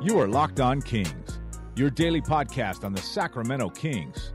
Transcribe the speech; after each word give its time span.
You 0.00 0.20
are 0.20 0.28
Locked 0.28 0.60
On 0.60 0.80
Kings, 0.80 1.40
your 1.74 1.90
daily 1.90 2.20
podcast 2.20 2.84
on 2.84 2.92
the 2.92 3.02
Sacramento 3.02 3.68
Kings. 3.70 4.32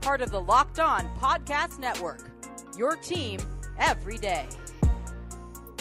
Part 0.00 0.22
of 0.22 0.30
the 0.30 0.40
Locked 0.40 0.80
On 0.80 1.06
Podcast 1.18 1.78
Network. 1.78 2.30
Your 2.78 2.96
team 2.96 3.38
every 3.78 4.16
day. 4.16 4.48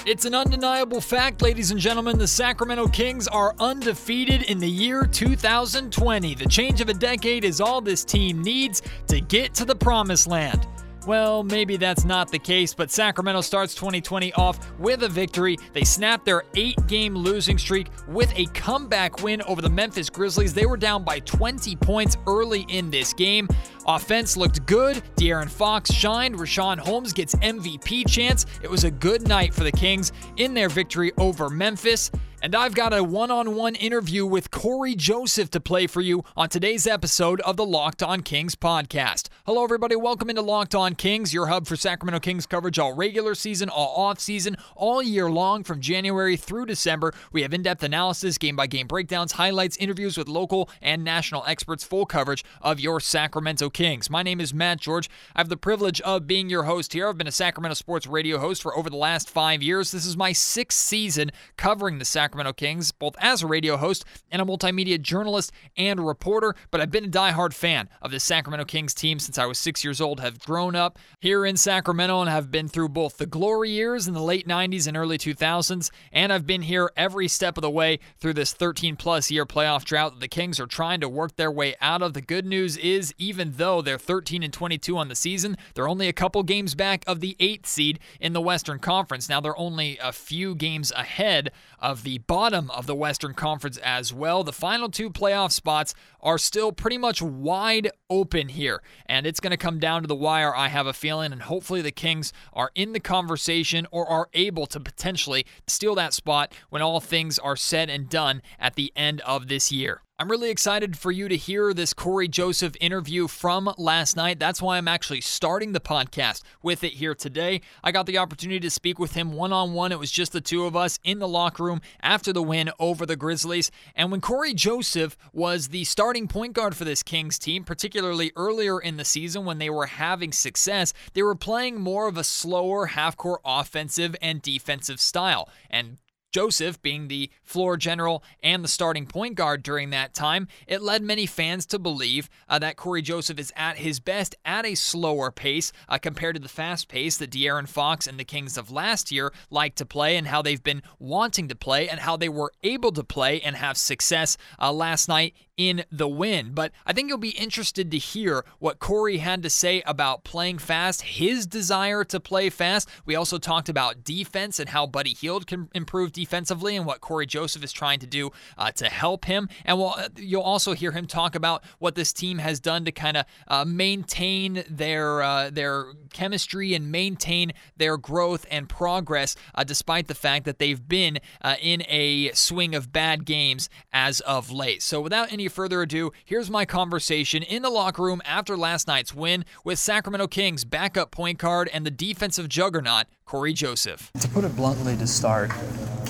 It's 0.05 0.25
an 0.25 0.35
undeniable 0.35 0.99
fact, 0.99 1.41
ladies 1.41 1.71
and 1.71 1.79
gentlemen. 1.79 2.17
The 2.17 2.27
Sacramento 2.27 2.89
Kings 2.89 3.29
are 3.29 3.55
undefeated 3.57 4.43
in 4.43 4.59
the 4.59 4.69
year 4.69 5.05
2020. 5.05 6.35
The 6.35 6.45
change 6.47 6.81
of 6.81 6.89
a 6.89 6.93
decade 6.93 7.45
is 7.45 7.61
all 7.61 7.79
this 7.79 8.03
team 8.03 8.41
needs 8.41 8.81
to 9.07 9.21
get 9.21 9.53
to 9.53 9.63
the 9.63 9.75
promised 9.75 10.27
land. 10.27 10.67
Well, 11.07 11.43
maybe 11.43 11.77
that's 11.77 12.05
not 12.05 12.31
the 12.31 12.37
case, 12.37 12.75
but 12.75 12.91
Sacramento 12.91 13.41
starts 13.41 13.73
2020 13.73 14.33
off 14.33 14.59
with 14.77 15.01
a 15.01 15.09
victory. 15.09 15.57
They 15.73 15.83
snapped 15.83 16.25
their 16.25 16.43
eight 16.55 16.77
game 16.85 17.15
losing 17.15 17.57
streak 17.57 17.87
with 18.07 18.31
a 18.37 18.45
comeback 18.53 19.23
win 19.23 19.41
over 19.43 19.63
the 19.63 19.69
Memphis 19.69 20.11
Grizzlies. 20.11 20.53
They 20.53 20.67
were 20.67 20.77
down 20.77 21.03
by 21.03 21.19
20 21.21 21.75
points 21.77 22.17
early 22.27 22.65
in 22.69 22.91
this 22.91 23.13
game. 23.13 23.47
Offense 23.87 24.37
looked 24.37 24.63
good. 24.67 25.01
De'Aaron 25.15 25.49
Fox 25.49 25.91
shined. 25.91 26.35
Richaun 26.35 26.77
Holmes 26.77 27.13
gets 27.13 27.33
MVP 27.35 28.07
chance. 28.07 28.45
It 28.61 28.69
was 28.69 28.83
a 28.83 28.91
good 28.91 29.27
night 29.27 29.55
for 29.55 29.63
the 29.63 29.71
Kings 29.71 30.11
in 30.37 30.53
their 30.53 30.69
victory 30.69 31.11
over 31.17 31.49
Memphis. 31.49 32.11
And 32.43 32.55
I've 32.55 32.73
got 32.73 32.91
a 32.91 33.03
one 33.03 33.29
on 33.29 33.53
one 33.53 33.75
interview 33.75 34.25
with 34.25 34.49
Cory 34.49 34.95
Joseph 34.95 35.51
to 35.51 35.59
play 35.59 35.85
for 35.85 36.01
you 36.01 36.23
on 36.35 36.49
today's 36.49 36.87
episode 36.87 37.39
of 37.41 37.55
the 37.55 37.63
Locked 37.63 38.01
On 38.01 38.23
Kings 38.23 38.55
podcast. 38.55 39.29
Hello, 39.45 39.63
everybody. 39.63 39.95
Welcome 39.95 40.27
into 40.27 40.41
Locked 40.41 40.73
On 40.73 40.95
Kings, 40.95 41.35
your 41.35 41.47
hub 41.47 41.67
for 41.67 41.75
Sacramento 41.75 42.19
Kings 42.19 42.47
coverage 42.47 42.79
all 42.79 42.95
regular 42.95 43.35
season, 43.35 43.69
all 43.69 43.93
off 43.95 44.17
season, 44.17 44.57
all 44.75 45.03
year 45.03 45.29
long 45.29 45.63
from 45.63 45.81
January 45.81 46.35
through 46.35 46.65
December. 46.65 47.13
We 47.31 47.43
have 47.43 47.53
in 47.53 47.61
depth 47.61 47.83
analysis, 47.83 48.39
game 48.39 48.55
by 48.55 48.65
game 48.65 48.87
breakdowns, 48.87 49.33
highlights, 49.33 49.77
interviews 49.77 50.17
with 50.17 50.27
local 50.27 50.67
and 50.81 51.03
national 51.03 51.43
experts, 51.45 51.83
full 51.83 52.07
coverage 52.07 52.43
of 52.59 52.79
your 52.79 52.99
Sacramento 52.99 53.69
Kings. 53.69 54.09
My 54.09 54.23
name 54.23 54.41
is 54.41 54.51
Matt 54.51 54.79
George. 54.79 55.11
I 55.35 55.41
have 55.41 55.49
the 55.49 55.57
privilege 55.57 56.01
of 56.01 56.25
being 56.25 56.49
your 56.49 56.63
host 56.63 56.93
here. 56.93 57.07
I've 57.07 57.19
been 57.19 57.27
a 57.27 57.31
Sacramento 57.31 57.75
sports 57.75 58.07
radio 58.07 58.39
host 58.39 58.63
for 58.63 58.75
over 58.75 58.89
the 58.89 58.97
last 58.97 59.29
five 59.29 59.61
years. 59.61 59.91
This 59.91 60.07
is 60.07 60.17
my 60.17 60.31
sixth 60.31 60.79
season 60.79 61.31
covering 61.55 61.99
the 61.99 62.05
Sacramento 62.05 62.30
Sacramento 62.31 62.53
Kings, 62.53 62.93
both 62.93 63.17
as 63.19 63.43
a 63.43 63.47
radio 63.47 63.75
host 63.75 64.05
and 64.31 64.41
a 64.41 64.45
multimedia 64.45 65.01
journalist 65.01 65.51
and 65.75 65.99
reporter. 65.99 66.55
But 66.71 66.79
I've 66.79 66.89
been 66.89 67.03
a 67.03 67.09
diehard 67.09 67.53
fan 67.53 67.89
of 68.01 68.11
the 68.11 68.21
Sacramento 68.21 68.63
Kings 68.63 68.93
team 68.93 69.19
since 69.19 69.37
I 69.37 69.45
was 69.45 69.59
six 69.59 69.83
years 69.83 69.99
old, 69.99 70.21
have 70.21 70.39
grown 70.39 70.73
up 70.73 70.97
here 71.19 71.45
in 71.45 71.57
Sacramento, 71.57 72.21
and 72.21 72.29
have 72.29 72.49
been 72.49 72.69
through 72.69 72.87
both 72.87 73.17
the 73.17 73.25
glory 73.25 73.71
years 73.71 74.07
in 74.07 74.13
the 74.13 74.21
late 74.21 74.47
90s 74.47 74.87
and 74.87 74.95
early 74.95 75.17
2000s. 75.17 75.91
And 76.13 76.31
I've 76.31 76.47
been 76.47 76.61
here 76.61 76.93
every 76.95 77.27
step 77.27 77.57
of 77.57 77.63
the 77.63 77.69
way 77.69 77.99
through 78.17 78.35
this 78.35 78.53
13 78.53 78.95
plus 78.95 79.29
year 79.29 79.45
playoff 79.45 79.83
drought 79.83 80.13
that 80.13 80.21
the 80.21 80.29
Kings 80.29 80.57
are 80.57 80.67
trying 80.67 81.01
to 81.01 81.09
work 81.09 81.35
their 81.35 81.51
way 81.51 81.75
out 81.81 82.01
of. 82.01 82.13
The 82.13 82.21
good 82.21 82.45
news 82.45 82.77
is, 82.77 83.13
even 83.17 83.55
though 83.57 83.81
they're 83.81 83.97
13 83.97 84.41
and 84.41 84.53
22 84.53 84.95
on 84.95 85.09
the 85.09 85.15
season, 85.15 85.57
they're 85.75 85.89
only 85.89 86.07
a 86.07 86.13
couple 86.13 86.43
games 86.43 86.75
back 86.75 87.03
of 87.07 87.19
the 87.19 87.35
eighth 87.41 87.67
seed 87.67 87.99
in 88.21 88.31
the 88.31 88.39
Western 88.39 88.79
Conference. 88.79 89.27
Now, 89.27 89.41
they're 89.41 89.57
only 89.57 89.97
a 90.01 90.13
few 90.13 90.55
games 90.55 90.93
ahead 90.93 91.51
of 91.81 92.03
the 92.03 92.19
bottom 92.27 92.69
of 92.71 92.87
the 92.87 92.95
Western 92.95 93.33
Conference 93.33 93.77
as 93.77 94.13
well. 94.13 94.43
The 94.43 94.51
final 94.51 94.89
two 94.89 95.09
playoff 95.09 95.51
spots 95.51 95.93
are 96.19 96.37
still 96.37 96.71
pretty 96.71 96.97
much 96.97 97.21
wide 97.21 97.89
open 98.09 98.49
here, 98.49 98.81
and 99.05 99.25
it's 99.25 99.39
going 99.39 99.51
to 99.51 99.57
come 99.57 99.79
down 99.79 100.01
to 100.01 100.07
the 100.07 100.15
wire, 100.15 100.55
I 100.55 100.67
have 100.67 100.87
a 100.87 100.93
feeling, 100.93 101.31
and 101.31 101.41
hopefully 101.43 101.81
the 101.81 101.91
Kings 101.91 102.33
are 102.53 102.71
in 102.75 102.93
the 102.93 102.99
conversation 102.99 103.87
or 103.91 104.07
are 104.07 104.29
able 104.33 104.65
to 104.67 104.79
potentially 104.79 105.45
steal 105.67 105.95
that 105.95 106.13
spot 106.13 106.53
when 106.69 106.81
all 106.81 106.99
things 106.99 107.39
are 107.39 107.55
said 107.55 107.89
and 107.89 108.09
done 108.09 108.41
at 108.59 108.75
the 108.75 108.91
end 108.95 109.21
of 109.21 109.47
this 109.47 109.71
year. 109.71 110.01
I'm 110.21 110.29
really 110.29 110.51
excited 110.51 110.99
for 110.99 111.11
you 111.11 111.27
to 111.29 111.35
hear 111.35 111.73
this 111.73 111.95
Cory 111.95 112.27
Joseph 112.27 112.75
interview 112.79 113.27
from 113.27 113.73
last 113.79 114.15
night. 114.15 114.37
That's 114.37 114.61
why 114.61 114.77
I'm 114.77 114.87
actually 114.87 115.21
starting 115.21 115.71
the 115.71 115.79
podcast 115.79 116.43
with 116.61 116.83
it 116.83 116.93
here 116.93 117.15
today. 117.15 117.61
I 117.83 117.91
got 117.91 118.05
the 118.05 118.19
opportunity 118.19 118.59
to 118.59 118.69
speak 118.69 118.99
with 118.99 119.15
him 119.15 119.33
one 119.33 119.51
on 119.51 119.73
one. 119.73 119.91
It 119.91 119.97
was 119.97 120.11
just 120.11 120.31
the 120.31 120.39
two 120.39 120.65
of 120.65 120.75
us 120.75 120.99
in 121.03 121.17
the 121.17 121.27
locker 121.27 121.63
room 121.63 121.81
after 122.03 122.31
the 122.31 122.43
win 122.43 122.69
over 122.77 123.03
the 123.03 123.15
Grizzlies. 123.15 123.71
And 123.95 124.11
when 124.11 124.21
Cory 124.21 124.53
Joseph 124.53 125.17
was 125.33 125.69
the 125.69 125.85
starting 125.85 126.27
point 126.27 126.53
guard 126.53 126.75
for 126.75 126.85
this 126.85 127.01
Kings 127.01 127.39
team, 127.39 127.63
particularly 127.63 128.31
earlier 128.35 128.79
in 128.79 128.97
the 128.97 129.05
season 129.05 129.43
when 129.43 129.57
they 129.57 129.71
were 129.71 129.87
having 129.87 130.33
success, 130.33 130.93
they 131.15 131.23
were 131.23 131.33
playing 131.33 131.81
more 131.81 132.07
of 132.07 132.15
a 132.15 132.23
slower 132.23 132.85
half 132.85 133.17
court 133.17 133.41
offensive 133.43 134.15
and 134.21 134.43
defensive 134.43 134.99
style. 134.99 135.49
And 135.67 135.97
Joseph 136.31 136.81
being 136.81 137.07
the 137.07 137.29
floor 137.43 137.77
general 137.77 138.23
and 138.41 138.63
the 138.63 138.67
starting 138.67 139.05
point 139.05 139.35
guard 139.35 139.63
during 139.63 139.89
that 139.89 140.13
time, 140.13 140.47
it 140.67 140.81
led 140.81 141.03
many 141.03 141.25
fans 141.25 141.65
to 141.67 141.79
believe 141.79 142.29
uh, 142.49 142.59
that 142.59 142.77
Cory 142.77 143.01
Joseph 143.01 143.39
is 143.39 143.51
at 143.55 143.77
his 143.77 143.99
best 143.99 144.35
at 144.45 144.65
a 144.65 144.75
slower 144.75 145.31
pace 145.31 145.71
uh, 145.89 145.97
compared 145.97 146.35
to 146.35 146.41
the 146.41 146.49
fast 146.49 146.87
pace 146.87 147.17
that 147.17 147.31
De'Aaron 147.31 147.67
Fox 147.67 148.07
and 148.07 148.19
the 148.19 148.23
Kings 148.23 148.57
of 148.57 148.71
last 148.71 149.11
year 149.11 149.31
like 149.49 149.75
to 149.75 149.85
play 149.85 150.17
and 150.17 150.27
how 150.27 150.41
they've 150.41 150.63
been 150.63 150.83
wanting 150.99 151.47
to 151.49 151.55
play 151.55 151.89
and 151.89 151.99
how 151.99 152.17
they 152.17 152.29
were 152.29 152.51
able 152.63 152.91
to 152.91 153.03
play 153.03 153.41
and 153.41 153.55
have 153.55 153.77
success 153.77 154.37
uh, 154.59 154.71
last 154.71 155.07
night 155.07 155.35
in 155.57 155.83
the 155.91 156.07
win. 156.07 156.53
But 156.53 156.71
I 156.85 156.93
think 156.93 157.09
you'll 157.09 157.17
be 157.17 157.29
interested 157.29 157.91
to 157.91 157.97
hear 157.97 158.45
what 158.59 158.79
Cory 158.79 159.17
had 159.17 159.43
to 159.43 159.49
say 159.49 159.83
about 159.85 160.23
playing 160.23 160.57
fast, 160.57 161.03
his 161.03 161.45
desire 161.45 162.03
to 162.05 162.19
play 162.19 162.49
fast. 162.49 162.89
We 163.05 163.15
also 163.15 163.37
talked 163.37 163.69
about 163.69 164.03
defense 164.03 164.59
and 164.59 164.69
how 164.69 164.87
Buddy 164.87 165.13
Hield 165.13 165.45
can 165.45 165.69
improve 165.75 166.13
defensively 166.21 166.75
and 166.75 166.85
what 166.85 167.01
Cory 167.01 167.25
Joseph 167.25 167.63
is 167.63 167.71
trying 167.71 167.99
to 167.99 168.07
do 168.07 168.31
uh, 168.57 168.71
to 168.73 168.85
help 168.85 169.25
him. 169.25 169.49
And 169.65 169.77
we'll, 169.79 169.95
uh, 169.97 170.09
you'll 170.15 170.43
also 170.43 170.73
hear 170.73 170.91
him 170.91 171.07
talk 171.07 171.33
about 171.33 171.63
what 171.79 171.95
this 171.95 172.13
team 172.13 172.37
has 172.37 172.59
done 172.59 172.85
to 172.85 172.91
kind 172.91 173.17
of 173.17 173.25
uh, 173.47 173.65
maintain 173.65 174.63
their 174.69 175.23
uh, 175.23 175.49
their 175.49 175.93
chemistry 176.13 176.75
and 176.75 176.91
maintain 176.91 177.53
their 177.77 177.97
growth 177.97 178.45
and 178.51 178.69
progress, 178.69 179.35
uh, 179.55 179.63
despite 179.63 180.07
the 180.07 180.13
fact 180.13 180.45
that 180.45 180.59
they've 180.59 180.87
been 180.87 181.17
uh, 181.41 181.55
in 181.59 181.81
a 181.87 182.31
swing 182.33 182.75
of 182.75 182.93
bad 182.93 183.25
games 183.25 183.69
as 183.91 184.19
of 184.21 184.51
late. 184.51 184.83
So 184.83 185.01
without 185.01 185.33
any 185.33 185.47
further 185.47 185.81
ado, 185.81 186.11
here's 186.23 186.51
my 186.51 186.65
conversation 186.65 187.41
in 187.41 187.63
the 187.63 187.69
locker 187.69 188.03
room 188.03 188.21
after 188.25 188.55
last 188.55 188.87
night's 188.87 189.13
win 189.13 189.43
with 189.65 189.79
Sacramento 189.79 190.27
Kings 190.27 190.65
backup 190.65 191.09
point 191.09 191.39
guard 191.39 191.69
and 191.73 191.83
the 191.85 191.91
defensive 191.91 192.47
juggernaut, 192.47 193.07
Cory 193.25 193.53
Joseph. 193.53 194.11
To 194.19 194.27
put 194.27 194.43
it 194.43 194.55
bluntly, 194.55 194.95
to 194.97 195.07
start, 195.07 195.51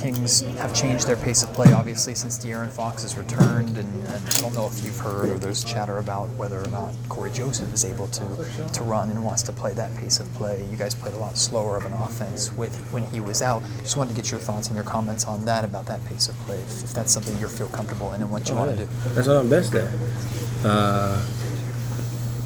Kings 0.01 0.41
have 0.57 0.73
changed 0.73 1.07
their 1.07 1.15
pace 1.15 1.43
of 1.43 1.53
play, 1.53 1.71
obviously, 1.73 2.15
since 2.15 2.43
De'Aaron 2.43 2.69
Fox 2.69 3.03
has 3.03 3.15
returned. 3.15 3.77
And, 3.77 4.07
and, 4.07 4.29
I 4.29 4.39
don't 4.39 4.53
know 4.55 4.65
if 4.65 4.83
you've 4.83 4.97
heard 4.97 5.29
or 5.29 5.37
there's 5.37 5.63
chatter 5.63 5.99
about 5.99 6.27
whether 6.29 6.59
or 6.59 6.67
not 6.69 6.95
Cory 7.07 7.29
Joseph 7.29 7.71
is 7.71 7.85
able 7.85 8.07
to, 8.07 8.23
to 8.73 8.81
run 8.81 9.11
and 9.11 9.23
wants 9.23 9.43
to 9.43 9.51
play 9.51 9.73
that 9.73 9.95
pace 9.97 10.19
of 10.19 10.31
play. 10.33 10.65
You 10.71 10.75
guys 10.75 10.95
played 10.95 11.13
a 11.13 11.17
lot 11.17 11.37
slower 11.37 11.77
of 11.77 11.85
an 11.85 11.93
offense 11.93 12.51
with 12.53 12.75
when 12.91 13.03
he 13.07 13.19
was 13.19 13.43
out. 13.43 13.61
Just 13.81 13.95
wanted 13.95 14.15
to 14.15 14.15
get 14.15 14.31
your 14.31 14.39
thoughts 14.39 14.69
and 14.69 14.75
your 14.75 14.85
comments 14.85 15.25
on 15.25 15.45
that, 15.45 15.63
about 15.63 15.85
that 15.85 16.03
pace 16.05 16.27
of 16.29 16.35
play, 16.39 16.57
if, 16.57 16.83
if 16.83 16.93
that's 16.93 17.11
something 17.11 17.37
you 17.37 17.47
feel 17.47 17.67
comfortable 17.67 18.11
in 18.13 18.21
and 18.21 18.31
what 18.31 18.49
you 18.49 18.55
want 18.55 18.71
to 18.71 18.85
do. 18.85 18.91
That's 19.09 19.27
what 19.27 19.37
I'm 19.37 19.49
best 19.51 19.75
at. 19.75 19.93
Uh, 20.65 21.23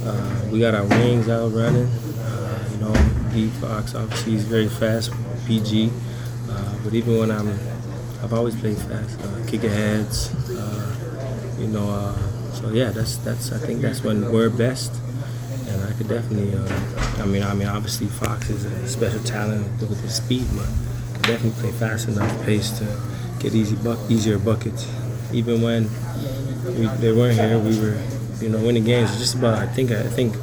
uh, 0.04 0.46
we 0.52 0.60
got 0.60 0.74
our 0.74 0.84
wings 0.84 1.30
out 1.30 1.54
running. 1.54 1.88
Uh, 1.88 2.70
you 2.72 2.78
know, 2.80 2.94
D 3.32 3.48
Fox 3.62 3.96
obviously 3.96 4.34
he's 4.34 4.44
very 4.44 4.68
fast, 4.68 5.14
PG. 5.48 5.90
Uh, 6.50 6.76
but 6.84 6.94
even 6.94 7.18
when 7.18 7.32
I'm, 7.32 7.50
I've 8.24 8.34
always 8.34 8.56
played 8.56 8.78
fast, 8.78 9.20
uh, 9.22 9.46
kicking 9.48 9.70
heads. 9.70 10.34
Uh, 10.50 10.96
you 11.60 11.68
know, 11.68 11.90
uh, 11.90 12.52
so 12.52 12.70
yeah, 12.70 12.92
that's 12.92 13.18
that's 13.18 13.52
I 13.52 13.58
think 13.58 13.82
that's 13.82 14.04
when 14.04 14.32
we're 14.32 14.50
best. 14.50 14.94
And 15.68 15.84
I 15.84 15.92
could 15.94 16.08
definitely, 16.08 16.54
uh, 16.54 17.22
I 17.22 17.26
mean, 17.26 17.44
I 17.44 17.54
mean, 17.54 17.68
obviously 17.68 18.08
Fox 18.08 18.50
is 18.50 18.66
a 18.66 18.88
special 18.88 19.22
talent 19.24 19.66
with 19.82 20.02
his 20.02 20.16
speed, 20.16 20.46
but 20.56 20.68
I 20.68 21.28
definitely 21.28 21.60
play 21.62 21.72
fast 21.72 22.08
enough 22.08 22.46
pace 22.46 22.72
to 22.80 22.86
get 23.40 23.54
easy 23.56 23.76
buck, 23.76 24.00
easier 24.10 24.38
buckets. 24.38 24.88
Even 25.32 25.62
when 25.62 25.90
we, 26.78 26.88
they 26.98 27.12
weren't 27.12 27.40
here, 27.40 27.58
we 27.60 27.80
were, 27.80 27.98
you 28.40 28.50
know, 28.50 28.60
winning 28.60 28.86
games. 28.86 29.18
Just 29.18 29.36
about 29.36 29.58
I 29.58 29.68
think 29.68 29.92
I 29.92 30.04
think 30.04 30.36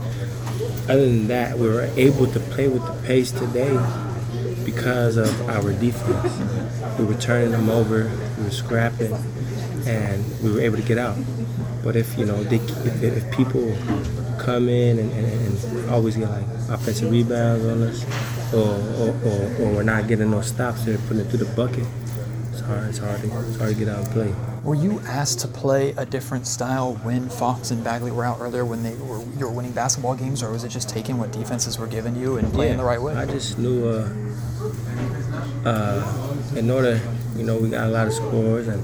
other 0.88 1.06
than 1.06 1.28
that, 1.28 1.58
we 1.58 1.68
were 1.68 1.88
able 1.96 2.26
to 2.26 2.40
play 2.40 2.68
with 2.68 2.84
the 2.84 3.06
pace 3.06 3.30
today 3.30 3.76
because 4.64 5.16
of 5.16 5.48
our 5.48 5.72
defense. 5.72 6.98
We 6.98 7.04
were 7.04 7.14
turning 7.14 7.52
them 7.52 7.68
over, 7.68 8.10
we 8.38 8.44
were 8.44 8.50
scrapping, 8.50 9.12
and 9.86 10.24
we 10.42 10.52
were 10.52 10.60
able 10.60 10.76
to 10.76 10.82
get 10.82 10.98
out. 10.98 11.16
But 11.82 11.96
if 11.96 12.16
you 12.16 12.24
know, 12.24 12.42
they, 12.44 12.56
if, 12.56 13.02
if 13.02 13.32
people 13.32 13.76
come 14.38 14.68
in 14.68 14.98
and, 14.98 15.12
and, 15.12 15.26
and, 15.26 15.90
always 15.90 16.16
get 16.16 16.28
like 16.28 16.44
offensive 16.68 17.10
rebounds 17.10 17.64
on 17.66 17.82
us, 17.82 18.04
or, 18.54 18.70
or, 19.00 19.10
or, 19.24 19.56
or 19.60 19.74
we're 19.76 19.82
not 19.82 20.08
getting 20.08 20.30
no 20.30 20.40
stops, 20.42 20.84
they're 20.84 20.98
putting 20.98 21.20
it 21.20 21.28
through 21.28 21.44
the 21.44 21.54
bucket. 21.56 21.86
It's 22.88 22.98
hard. 22.98 23.20
It's 23.22 23.32
hard. 23.32 23.44
To, 23.44 23.48
it's 23.48 23.58
hard 23.58 23.72
to 23.72 23.78
get 23.78 23.88
out 23.88 24.04
and 24.04 24.10
play. 24.10 24.34
Were 24.62 24.74
you 24.74 25.00
asked 25.00 25.40
to 25.40 25.48
play 25.48 25.90
a 25.96 26.06
different 26.06 26.46
style 26.46 26.94
when 27.02 27.28
Fox 27.28 27.70
and 27.70 27.82
Bagley 27.82 28.10
were 28.10 28.24
out 28.24 28.38
earlier 28.40 28.64
when 28.64 28.82
they 28.82 28.94
were 28.94 29.22
you 29.38 29.46
were 29.46 29.52
winning 29.52 29.72
basketball 29.72 30.14
games, 30.14 30.42
or 30.42 30.50
was 30.52 30.64
it 30.64 30.68
just 30.68 30.88
taking 30.88 31.18
what 31.18 31.32
defenses 31.32 31.78
were 31.78 31.86
giving 31.86 32.16
you 32.16 32.36
and 32.36 32.52
playing 32.52 32.72
yeah, 32.72 32.78
the 32.78 32.84
right 32.84 33.00
way? 33.00 33.14
I 33.14 33.26
just 33.26 33.58
knew 33.58 33.88
uh, 33.88 34.08
uh, 35.64 36.36
in 36.56 36.70
order, 36.70 37.00
you 37.36 37.44
know, 37.44 37.56
we 37.58 37.70
got 37.70 37.86
a 37.86 37.90
lot 37.90 38.06
of 38.06 38.12
scores, 38.12 38.68
and 38.68 38.82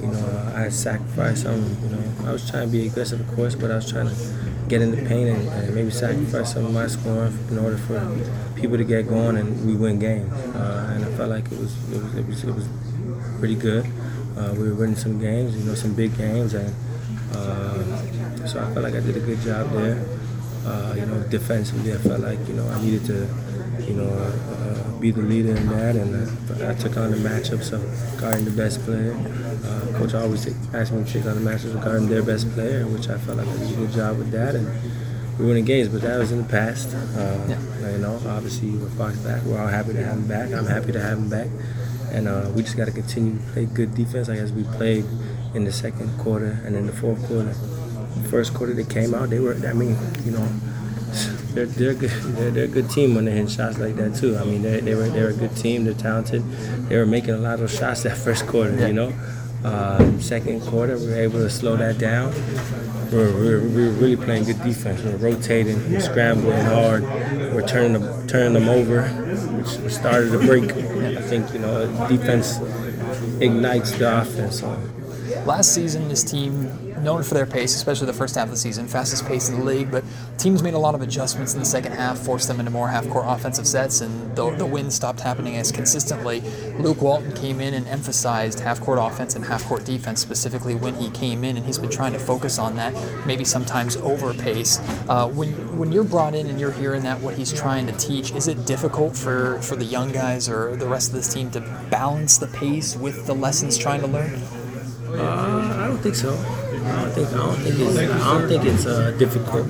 you 0.00 0.08
know, 0.08 0.52
I 0.54 0.68
sacrificed 0.68 1.42
some. 1.42 1.62
You 1.82 1.88
know, 1.90 2.28
I 2.28 2.32
was 2.32 2.48
trying 2.50 2.66
to 2.66 2.72
be 2.72 2.86
aggressive, 2.86 3.20
of 3.20 3.34
course, 3.34 3.54
but 3.54 3.70
I 3.70 3.76
was 3.76 3.90
trying 3.90 4.08
to 4.08 4.14
get 4.68 4.82
in 4.82 4.90
the 4.90 4.98
paint 5.08 5.30
and, 5.30 5.48
and 5.48 5.74
maybe 5.74 5.90
sacrifice 5.90 6.52
some 6.52 6.66
of 6.66 6.72
my 6.72 6.86
scoring 6.86 7.36
in 7.50 7.58
order 7.58 7.78
for 7.78 7.98
people 8.54 8.76
to 8.76 8.84
get 8.84 9.08
going 9.08 9.36
and 9.36 9.66
we 9.66 9.74
win 9.74 9.98
games. 9.98 10.30
Uh, 10.54 10.92
and 10.94 11.04
I 11.04 11.08
felt 11.16 11.30
like 11.30 11.46
it 11.46 11.58
was 11.58 11.74
it 11.92 12.02
was 12.02 12.14
it 12.14 12.26
was, 12.26 12.44
it 12.44 12.54
was 12.54 12.68
pretty 13.38 13.54
good. 13.54 13.86
Uh, 14.36 14.54
we 14.54 14.68
were 14.68 14.74
winning 14.74 14.96
some 14.96 15.18
games, 15.18 15.56
you 15.56 15.64
know, 15.64 15.74
some 15.74 15.94
big 15.94 16.16
games, 16.16 16.54
and 16.54 16.74
uh, 17.34 18.46
so 18.46 18.60
I 18.60 18.72
felt 18.72 18.82
like 18.84 18.94
I 18.94 19.00
did 19.00 19.16
a 19.16 19.20
good 19.20 19.40
job 19.40 19.70
there. 19.72 20.04
Uh, 20.64 20.94
you 20.96 21.06
know, 21.06 21.20
defensively, 21.28 21.92
I 21.92 21.98
felt 21.98 22.20
like 22.20 22.38
you 22.46 22.54
know 22.54 22.68
I 22.68 22.80
needed 22.82 23.04
to, 23.06 23.26
you 23.82 23.94
know, 23.94 24.08
uh, 24.08 24.98
be 25.00 25.10
the 25.10 25.22
leader 25.22 25.56
in 25.56 25.68
that, 25.68 25.96
and 25.96 26.14
uh, 26.14 26.70
I 26.70 26.74
took 26.74 26.96
on 26.96 27.10
the 27.10 27.16
matchups 27.16 27.72
of 27.72 28.20
guarding 28.20 28.44
the 28.44 28.50
best 28.50 28.82
player. 28.82 29.14
Uh, 29.64 29.98
coach 29.98 30.14
always 30.14 30.46
asked 30.74 30.92
me 30.92 31.04
to 31.04 31.12
take 31.12 31.26
on 31.26 31.42
the 31.42 31.50
matchups 31.50 31.74
of 31.74 31.82
guarding 31.82 32.08
their 32.08 32.22
best 32.22 32.50
player, 32.52 32.86
which 32.86 33.08
I 33.08 33.18
felt 33.18 33.38
like 33.38 33.48
I 33.48 33.56
did 33.56 33.72
a 33.72 33.76
good 33.76 33.92
job 33.92 34.18
with 34.18 34.30
that, 34.32 34.54
and 34.54 34.66
we 35.38 35.44
were 35.44 35.48
winning 35.48 35.64
games. 35.64 35.88
But 35.88 36.02
that 36.02 36.18
was 36.18 36.32
in 36.32 36.38
the 36.38 36.48
past. 36.48 36.90
Yeah. 36.92 37.58
You 37.90 37.98
know, 37.98 38.20
obviously 38.28 38.70
with 38.70 38.96
Fox 38.98 39.16
back, 39.18 39.42
we're 39.44 39.58
all 39.58 39.66
happy 39.66 39.94
to 39.94 40.04
have 40.04 40.18
him 40.18 40.28
back. 40.28 40.52
I'm 40.52 40.66
happy 40.66 40.92
to 40.92 41.00
have 41.00 41.18
him 41.18 41.28
back 41.28 41.48
and 42.12 42.28
uh, 42.28 42.50
we 42.54 42.62
just 42.62 42.76
got 42.76 42.86
to 42.86 42.92
continue 42.92 43.38
to 43.38 43.52
play 43.52 43.66
good 43.66 43.94
defense 43.94 44.28
like 44.28 44.38
as 44.38 44.52
we 44.52 44.64
played 44.64 45.04
in 45.54 45.64
the 45.64 45.72
second 45.72 46.16
quarter 46.18 46.60
and 46.64 46.76
in 46.76 46.86
the 46.86 46.92
fourth 46.92 47.24
quarter. 47.26 47.54
First 48.30 48.54
quarter 48.54 48.74
they 48.74 48.84
came 48.84 49.14
out, 49.14 49.30
they 49.30 49.40
were 49.40 49.54
I 49.66 49.72
mean, 49.72 49.96
you 50.24 50.32
know, 50.32 50.48
they're 51.54 51.66
they're 51.66 51.94
good. 51.94 52.10
They're, 52.10 52.50
they're 52.50 52.64
a 52.64 52.68
good 52.68 52.90
team 52.90 53.14
when 53.14 53.24
they 53.24 53.32
hit 53.32 53.50
shots 53.50 53.78
like 53.78 53.96
that 53.96 54.16
too. 54.16 54.36
I 54.36 54.44
mean, 54.44 54.62
they 54.62 54.80
they 54.80 54.94
were 54.94 55.08
they're 55.08 55.30
a 55.30 55.34
good 55.34 55.56
team. 55.56 55.84
They're 55.84 55.94
talented. 55.94 56.42
They 56.88 56.96
were 56.96 57.06
making 57.06 57.30
a 57.34 57.38
lot 57.38 57.60
of 57.60 57.70
shots 57.70 58.02
that 58.02 58.16
first 58.16 58.46
quarter. 58.46 58.86
You 58.86 58.92
know, 58.92 59.12
um, 59.64 60.20
second 60.20 60.60
quarter 60.62 60.98
we 60.98 61.06
were 61.06 61.16
able 61.16 61.38
to 61.40 61.50
slow 61.50 61.76
that 61.76 61.98
down. 61.98 62.32
We're, 63.10 63.32
we're, 63.32 63.60
we're 63.60 63.90
really 63.92 64.16
playing 64.16 64.44
good 64.44 64.62
defense. 64.62 65.02
We're 65.02 65.16
rotating, 65.16 65.90
we're 65.90 66.00
scrambling 66.00 66.60
hard. 66.66 67.02
We're 67.54 67.66
turning 67.66 67.94
them 67.94 68.26
turning 68.28 68.52
them 68.52 68.68
over. 68.68 69.02
We 69.82 69.88
started 69.88 70.30
to 70.32 70.38
break. 70.38 70.97
Think 71.28 71.52
you 71.52 71.58
know 71.58 72.08
defense 72.08 72.58
ignites 73.40 73.92
the 73.92 74.22
offense. 74.22 74.62
Last 75.44 75.74
season, 75.74 76.08
this 76.08 76.24
team 76.24 76.87
known 77.02 77.22
for 77.22 77.34
their 77.34 77.46
pace, 77.46 77.74
especially 77.74 78.06
the 78.06 78.12
first 78.12 78.34
half 78.34 78.44
of 78.44 78.50
the 78.50 78.56
season, 78.56 78.86
fastest 78.86 79.26
pace 79.26 79.48
in 79.48 79.58
the 79.58 79.64
league. 79.64 79.90
But 79.90 80.04
teams 80.36 80.62
made 80.62 80.74
a 80.74 80.78
lot 80.78 80.94
of 80.94 81.02
adjustments 81.02 81.54
in 81.54 81.60
the 81.60 81.66
second 81.66 81.92
half, 81.92 82.18
forced 82.18 82.48
them 82.48 82.58
into 82.58 82.70
more 82.70 82.88
half-court 82.88 83.24
offensive 83.26 83.66
sets, 83.66 84.00
and 84.00 84.34
the, 84.36 84.50
the 84.56 84.66
wins 84.66 84.94
stopped 84.94 85.20
happening 85.20 85.56
as 85.56 85.72
consistently. 85.72 86.42
Luke 86.78 87.02
Walton 87.02 87.32
came 87.32 87.60
in 87.60 87.74
and 87.74 87.86
emphasized 87.88 88.60
half-court 88.60 88.98
offense 89.00 89.34
and 89.34 89.44
half-court 89.44 89.84
defense 89.84 90.20
specifically 90.20 90.74
when 90.74 90.94
he 90.94 91.10
came 91.10 91.44
in, 91.44 91.56
and 91.56 91.66
he's 91.66 91.78
been 91.78 91.90
trying 91.90 92.12
to 92.12 92.18
focus 92.18 92.58
on 92.58 92.76
that, 92.76 92.94
maybe 93.26 93.44
sometimes 93.44 93.96
over 93.96 94.34
pace. 94.34 94.78
Uh, 95.08 95.28
when 95.28 95.48
when 95.78 95.92
you're 95.92 96.04
brought 96.04 96.34
in 96.34 96.46
and 96.48 96.58
you're 96.58 96.72
hearing 96.72 97.02
that 97.02 97.20
what 97.20 97.34
he's 97.34 97.52
trying 97.52 97.86
to 97.86 97.92
teach, 97.92 98.32
is 98.32 98.48
it 98.48 98.66
difficult 98.66 99.16
for 99.16 99.60
for 99.62 99.76
the 99.76 99.84
young 99.84 100.12
guys 100.12 100.48
or 100.48 100.76
the 100.76 100.86
rest 100.86 101.08
of 101.08 101.14
this 101.14 101.32
team 101.32 101.50
to 101.50 101.60
balance 101.90 102.38
the 102.38 102.48
pace 102.48 102.96
with 102.96 103.26
the 103.26 103.34
lessons 103.34 103.76
trying 103.78 104.00
to 104.00 104.06
learn? 104.06 104.34
Uh, 105.08 105.74
I 105.78 105.86
don't 105.86 105.98
think 105.98 106.14
so. 106.14 106.36
I 106.88 107.02
don't 107.02 107.12
think 107.12 107.28
I 107.28 107.36
don't 107.36 107.56
think 107.56 107.78
it's 107.78 107.98
I 107.98 108.38
don't 108.38 108.48
think 108.48 108.64
it's 108.64 108.86
uh, 108.86 109.10
difficult. 109.18 109.66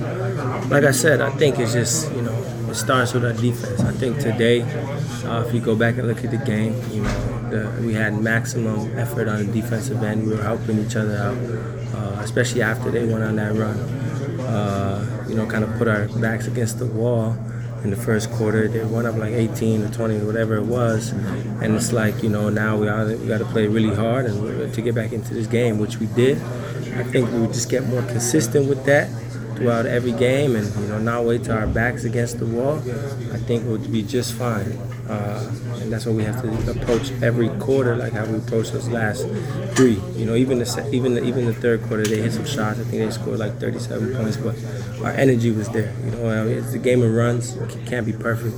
Like 0.69 0.83
I 0.83 0.91
said, 0.91 1.21
I 1.21 1.29
think 1.31 1.59
it's 1.59 1.73
just 1.73 2.11
you 2.13 2.21
know 2.21 2.33
it 2.69 2.75
starts 2.75 3.13
with 3.13 3.25
our 3.25 3.33
defense. 3.33 3.81
I 3.81 3.91
think 3.91 4.19
today, 4.19 4.61
uh, 4.61 5.43
if 5.45 5.53
you 5.53 5.59
go 5.59 5.75
back 5.75 5.97
and 5.97 6.07
look 6.07 6.23
at 6.23 6.31
the 6.31 6.37
game, 6.37 6.73
you 6.91 7.01
know 7.01 7.39
the, 7.49 7.81
we 7.85 7.93
had 7.93 8.19
maximum 8.21 8.97
effort 8.97 9.27
on 9.27 9.45
the 9.45 9.51
defensive 9.51 10.01
end. 10.03 10.27
We 10.27 10.35
were 10.35 10.43
helping 10.43 10.79
each 10.79 10.95
other 10.95 11.17
out, 11.17 11.37
uh, 11.95 12.21
especially 12.21 12.61
after 12.61 12.91
they 12.91 13.05
went 13.05 13.23
on 13.23 13.35
that 13.37 13.55
run. 13.55 13.77
Uh, 14.41 15.25
you 15.27 15.35
know, 15.35 15.45
kind 15.45 15.63
of 15.63 15.75
put 15.77 15.87
our 15.87 16.07
backs 16.19 16.47
against 16.47 16.79
the 16.79 16.85
wall 16.85 17.37
in 17.83 17.89
the 17.89 17.95
first 17.95 18.31
quarter. 18.31 18.67
They 18.67 18.83
went 18.83 19.07
up 19.07 19.15
like 19.15 19.33
18 19.33 19.83
or 19.83 19.89
20 19.89 20.17
or 20.17 20.25
whatever 20.25 20.55
it 20.55 20.65
was, 20.65 21.11
and 21.11 21.75
it's 21.75 21.91
like 21.91 22.21
you 22.23 22.29
know 22.29 22.49
now 22.49 22.77
we 22.77 22.87
we 23.15 23.27
got 23.27 23.39
to 23.39 23.45
play 23.45 23.67
really 23.67 23.93
hard 23.93 24.25
and 24.25 24.73
to 24.73 24.81
get 24.81 24.95
back 24.95 25.11
into 25.11 25.33
this 25.33 25.47
game, 25.47 25.79
which 25.79 25.97
we 25.97 26.07
did. 26.07 26.37
I 26.95 27.03
think 27.03 27.31
we 27.31 27.39
would 27.39 27.53
just 27.53 27.69
get 27.69 27.87
more 27.87 28.01
consistent 28.03 28.67
with 28.67 28.83
that 28.85 29.09
throughout 29.59 29.85
every 29.85 30.13
game, 30.13 30.55
and 30.55 30.73
you 30.81 30.87
know 30.87 30.99
not 30.99 31.25
wait 31.25 31.43
till 31.43 31.55
our 31.55 31.67
backs 31.67 32.03
against 32.05 32.39
the 32.39 32.45
wall. 32.45 32.77
I 33.33 33.37
think 33.37 33.65
we'll 33.65 33.77
be 33.77 34.01
just 34.01 34.33
fine. 34.33 34.77
Uh, 35.09 35.51
and 35.81 35.91
that's 35.91 36.05
what 36.05 36.13
we 36.13 36.23
have 36.23 36.39
to 36.39 36.71
approach 36.71 37.11
every 37.23 37.49
quarter, 37.57 37.95
like 37.95 38.13
how 38.13 38.23
we 38.25 38.37
approached 38.37 38.73
those 38.73 38.87
last 38.89 39.27
three. 39.75 39.99
You 40.15 40.25
know, 40.25 40.35
even 40.35 40.59
the 40.59 40.89
even 40.93 41.15
the, 41.15 41.23
even 41.23 41.45
the 41.45 41.53
third 41.53 41.81
quarter, 41.83 42.05
they 42.05 42.21
hit 42.21 42.33
some 42.33 42.45
shots. 42.45 42.79
I 42.79 42.83
think 42.83 43.03
they 43.03 43.09
scored 43.09 43.39
like 43.39 43.59
37 43.59 44.15
points, 44.15 44.37
but 44.37 44.55
our 45.03 45.11
energy 45.11 45.49
was 45.49 45.67
there. 45.69 45.91
You 46.05 46.11
know, 46.11 46.47
it's 46.47 46.73
the 46.73 46.77
game 46.77 47.01
of 47.01 47.11
runs. 47.11 47.55
It 47.55 47.87
can't 47.87 48.05
be 48.05 48.13
perfect, 48.13 48.55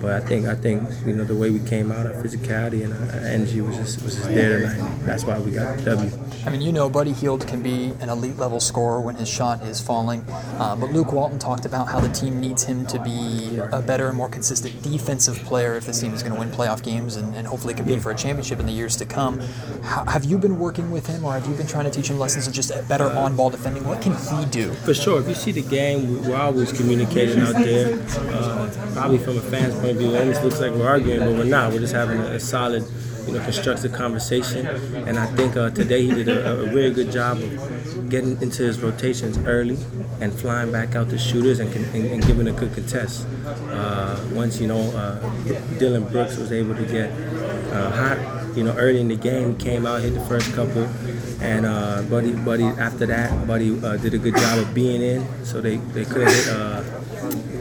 but 0.00 0.12
I 0.12 0.20
think 0.20 0.46
I 0.46 0.54
think 0.54 0.88
you 1.04 1.14
know 1.14 1.24
the 1.24 1.34
way 1.34 1.50
we 1.50 1.58
came 1.60 1.90
out, 1.90 2.06
our 2.06 2.12
physicality 2.12 2.84
and 2.84 2.92
our 2.94 3.26
energy 3.26 3.60
was 3.60 3.76
just 3.76 4.02
was 4.02 4.14
just 4.14 4.28
there 4.28 4.60
tonight. 4.60 4.98
That's 5.04 5.24
why 5.24 5.40
we 5.40 5.50
got 5.50 5.78
the 5.78 5.96
W. 5.96 6.10
I 6.46 6.50
mean, 6.50 6.60
you 6.60 6.70
know, 6.70 6.88
Buddy 6.88 7.12
Hield 7.12 7.46
can 7.48 7.60
be 7.60 7.92
an 8.00 8.08
elite 8.08 8.36
level 8.36 8.60
scorer 8.60 9.00
when 9.00 9.16
his 9.16 9.28
shot 9.28 9.62
is 9.62 9.80
falling, 9.80 10.24
uh, 10.58 10.76
but 10.76 10.92
Luke 10.92 11.12
Walton 11.12 11.38
talked 11.38 11.64
about 11.64 11.88
how 11.88 12.00
the 12.00 12.08
team 12.08 12.40
needs 12.40 12.64
him 12.64 12.86
to 12.86 13.00
be 13.02 13.58
a 13.72 13.80
better 13.80 14.08
and 14.08 14.16
more 14.16 14.28
consistent 14.28 14.82
defensive 14.82 15.36
player 15.44 15.74
if 15.76 15.86
this 15.86 16.00
team 16.00 16.12
is 16.14 16.22
going 16.22 16.34
to 16.34 16.38
win 16.38 16.50
playoff 16.50 16.82
games 16.82 17.16
and, 17.16 17.34
and 17.34 17.46
hopefully 17.46 17.74
compete 17.74 18.00
for 18.00 18.10
a 18.10 18.14
championship 18.14 18.58
in 18.60 18.66
the 18.66 18.72
years 18.72 18.96
to 18.96 19.06
come. 19.06 19.40
How, 19.82 20.04
have 20.06 20.24
you 20.24 20.38
been 20.38 20.58
working 20.58 20.90
with 20.90 21.06
him, 21.06 21.24
or 21.24 21.32
have 21.32 21.46
you 21.46 21.54
been 21.54 21.66
trying 21.66 21.84
to 21.84 21.90
teach 21.90 22.08
him 22.08 22.18
lessons 22.18 22.46
of 22.46 22.52
just 22.52 22.70
better 22.88 23.04
on-ball 23.04 23.50
defending? 23.50 23.84
What 23.84 24.02
can 24.02 24.14
he 24.14 24.44
do? 24.50 24.72
For 24.72 24.94
sure. 24.94 25.20
If 25.20 25.28
you 25.28 25.34
see 25.34 25.52
the 25.52 25.62
game, 25.62 26.22
we're 26.24 26.36
always 26.36 26.72
communicating 26.72 27.40
out 27.40 27.54
there. 27.54 27.98
Uh, 28.16 28.70
probably 28.94 29.18
from 29.18 29.38
a 29.38 29.40
fan's 29.40 29.74
point 29.74 29.90
of 29.90 29.96
view, 29.98 30.14
it 30.14 30.44
looks 30.44 30.60
like 30.60 30.72
we're 30.72 30.88
arguing, 30.88 31.20
but 31.20 31.32
we're 31.32 31.44
not. 31.44 31.72
We're 31.72 31.80
just 31.80 31.94
having 31.94 32.18
a 32.20 32.40
solid 32.40 32.84
you 33.28 33.34
know, 33.34 33.44
constructive 33.44 33.92
conversation. 33.92 34.66
And 34.66 35.18
I 35.18 35.26
think 35.26 35.56
uh, 35.56 35.70
today 35.70 36.02
he 36.02 36.14
did 36.14 36.28
a, 36.28 36.62
a, 36.62 36.72
really 36.72 36.92
good 36.92 37.12
job 37.12 37.36
of 37.38 38.08
getting 38.08 38.40
into 38.40 38.62
his 38.62 38.80
rotations 38.80 39.36
early 39.38 39.76
and 40.20 40.32
flying 40.32 40.72
back 40.72 40.96
out 40.96 41.10
to 41.10 41.18
shooters 41.18 41.60
and, 41.60 41.70
and, 41.94 42.06
and 42.06 42.26
giving 42.26 42.48
a 42.48 42.52
good 42.52 42.72
contest. 42.72 43.26
Uh, 43.44 44.18
once, 44.32 44.60
you 44.60 44.66
know, 44.66 44.80
uh, 44.96 45.20
Dillon 45.78 46.04
Brooks 46.08 46.38
was 46.38 46.52
able 46.52 46.74
to 46.74 46.86
get 46.86 47.10
uh, 47.72 47.90
hot, 47.90 48.56
you 48.56 48.64
know, 48.64 48.74
early 48.76 49.00
in 49.00 49.08
the 49.08 49.16
game, 49.16 49.56
came 49.58 49.84
out, 49.84 50.00
hit 50.00 50.14
the 50.14 50.24
first 50.24 50.54
couple. 50.54 50.88
And 51.42 51.66
uh, 51.66 52.02
Buddy, 52.02 52.32
Buddy, 52.32 52.64
after 52.64 53.04
that, 53.06 53.46
Buddy 53.46 53.78
uh, 53.84 53.98
did 53.98 54.14
a 54.14 54.18
good 54.18 54.36
job 54.36 54.58
of 54.58 54.72
being 54.74 55.02
in, 55.02 55.44
so 55.44 55.60
they, 55.60 55.76
they 55.76 56.06
could 56.06 56.28
hit 56.28 56.48
uh, 56.48 56.82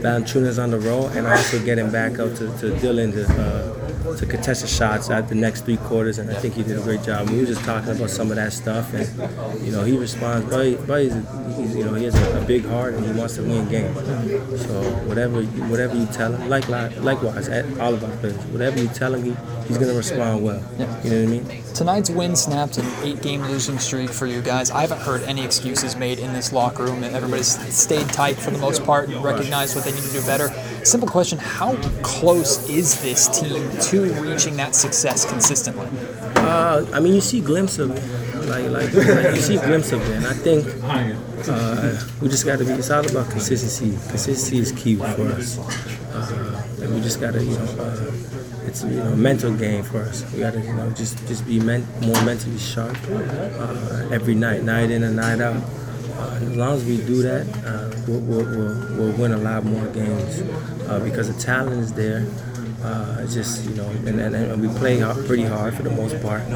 Valanciunas 0.01 0.63
on 0.63 0.72
the 0.72 0.80
roll 0.80 1.08
and 1.08 1.27
also 1.27 1.63
getting 1.65 1.92
back 1.92 2.20
up 2.20 2.34
to, 2.36 2.58
to 2.60 2.80
Dillon 2.80 3.12
to 3.12 3.76
to 4.18 4.26
contest 4.26 4.62
the 4.62 4.68
shots 4.68 5.10
at 5.10 5.30
the 5.30 5.36
next 5.36 5.66
three 5.66 5.78
quarters, 5.78 6.18
and 6.18 6.30
I 6.30 6.34
think 6.34 6.56
he 6.56 6.64
did 6.64 6.78
a 6.78 6.82
great 6.82 7.04
job. 7.04 7.30
We 7.30 7.40
were 7.40 7.46
just 7.46 7.64
talking 7.64 7.92
about 7.92 8.10
some 8.10 8.30
of 8.32 8.38
that 8.38 8.52
stuff, 8.54 8.94
and 8.94 9.08
you 9.66 9.72
know 9.72 9.84
he 9.84 9.98
responds. 9.98 10.50
But, 10.50 10.88
but 10.88 11.04
he's, 11.04 11.14
he's, 11.58 11.76
you 11.76 11.84
know 11.84 11.94
he 11.94 12.06
has 12.06 12.16
a, 12.16 12.42
a, 12.42 12.46
big 12.46 12.66
heart 12.66 12.94
and 12.96 13.06
he 13.06 13.12
wants 13.12 13.36
to 13.36 13.44
win 13.44 13.68
games. 13.70 13.96
So 14.66 14.82
whatever 15.06 15.44
whatever 15.44 15.96
you 15.96 16.06
tell 16.08 16.34
him, 16.34 16.50
like 16.50 16.68
likewise, 16.68 17.48
at 17.48 17.66
all 17.80 17.94
of 17.94 18.04
our 18.04 18.16
players, 18.18 18.38
whatever 18.48 18.80
you 18.80 18.88
tell 18.90 19.14
him, 19.14 19.24
he, 19.24 19.36
he's 19.68 19.78
gonna 19.78 19.94
respond 19.94 20.44
well. 20.44 20.64
Yeah. 20.78 21.04
You 21.04 21.10
know 21.10 21.24
what 21.24 21.28
I 21.28 21.52
mean? 21.52 21.64
Tonight's 21.74 22.10
win 22.10 22.36
snapped 22.36 22.80
an 22.80 22.86
eight-game 23.04 23.44
losing 23.44 23.78
streak 23.78 24.10
for 24.10 24.26
you 24.26 24.42
guys. 24.42 24.72
I 24.72 24.82
haven't 24.82 25.02
heard 25.02 25.22
any 25.24 25.44
excuses 25.44 25.96
made 25.96 26.18
in 26.18 26.34
this 26.34 26.52
locker 26.52 26.86
room. 26.86 27.04
And 27.04 27.16
everybody's 27.16 27.56
stayed 27.76 28.08
tight 28.10 28.36
for 28.36 28.50
the 28.50 28.58
most 28.58 28.84
part 28.84 29.10
and 29.10 29.24
recognized 29.24 29.76
what 29.76 29.86
they 29.86 29.92
need 29.92 30.02
to 30.04 30.12
do 30.12 30.22
better. 30.26 30.50
Simple 30.84 31.08
question: 31.08 31.38
How 31.38 31.76
close 32.02 32.68
is 32.70 33.00
this 33.02 33.28
team 33.40 33.70
to 33.92 34.07
reaching 34.10 34.58
that 34.58 34.76
success 34.76 35.26
consistently? 35.26 35.88
Uh, 36.36 36.86
I 36.94 37.00
mean, 37.00 37.14
you 37.14 37.22
see 37.22 37.42
glimpses 37.42 37.80
of 37.80 37.92
it. 37.92 38.28
Like, 38.48 38.70
like, 38.70 38.94
like, 38.94 39.36
you 39.36 39.42
see 39.42 39.58
a 39.58 39.66
glimpse 39.66 39.92
of 39.92 40.02
it, 40.10 40.16
and 40.16 40.26
I 40.26 40.34
think 40.34 40.66
uh, 41.50 42.00
we 42.22 42.30
just 42.30 42.46
got 42.46 42.60
to 42.60 42.66
be. 42.66 42.72
It's 42.72 42.90
all 42.90 43.06
about 43.06 43.30
consistency. 43.30 43.90
Consistency 44.10 44.60
is 44.60 44.72
key 44.72 44.96
for 44.96 45.28
us, 45.34 45.58
uh, 45.60 46.64
and 46.82 46.96
we 46.96 47.02
just 47.02 47.20
got 47.20 47.34
to, 47.34 47.44
you 47.44 47.52
know, 47.52 47.66
uh, 47.78 48.12
it's 48.66 48.84
you 48.84 48.92
know, 48.92 49.12
a 49.12 49.16
mental 49.18 49.54
game 49.54 49.84
for 49.84 50.00
us. 50.00 50.32
We 50.32 50.40
got 50.40 50.54
to, 50.54 50.62
you 50.62 50.74
know, 50.74 50.90
just 50.92 51.18
just 51.28 51.46
be 51.46 51.60
men- 51.60 51.88
more 52.02 52.22
mentally 52.24 52.58
sharp 52.58 52.98
uh, 53.10 54.08
every 54.12 54.36
night, 54.36 54.64
night 54.64 54.92
in 54.92 55.04
and 55.04 55.18
night 55.18 55.42
out. 55.42 55.62
Uh, 56.18 56.40
as 56.42 56.56
long 56.56 56.76
as 56.76 56.86
we 56.86 56.98
do 56.98 57.22
that, 57.22 57.46
uh, 57.66 57.94
we'll, 58.08 58.22
we'll, 58.22 58.46
we'll, 58.46 58.98
we'll, 58.98 59.18
win 59.18 59.34
a 59.34 59.38
lot 59.38 59.64
more 59.64 59.86
games 59.90 60.42
because 61.04 61.32
the 61.32 61.40
talent 61.40 61.80
is 61.80 61.94
there. 61.94 62.26
Uh, 62.84 63.25
just 63.25 63.67
you 63.67 63.75
know, 63.75 63.89
and, 64.05 64.19
and, 64.19 64.36
and, 64.36 64.62
we 64.62 64.67
play 64.77 65.00
hard, 65.00 65.25
pretty 65.25 65.43
hard 65.43 65.74
for 65.74 65.81
the 65.81 65.89
most 65.89 66.22
part. 66.22 66.48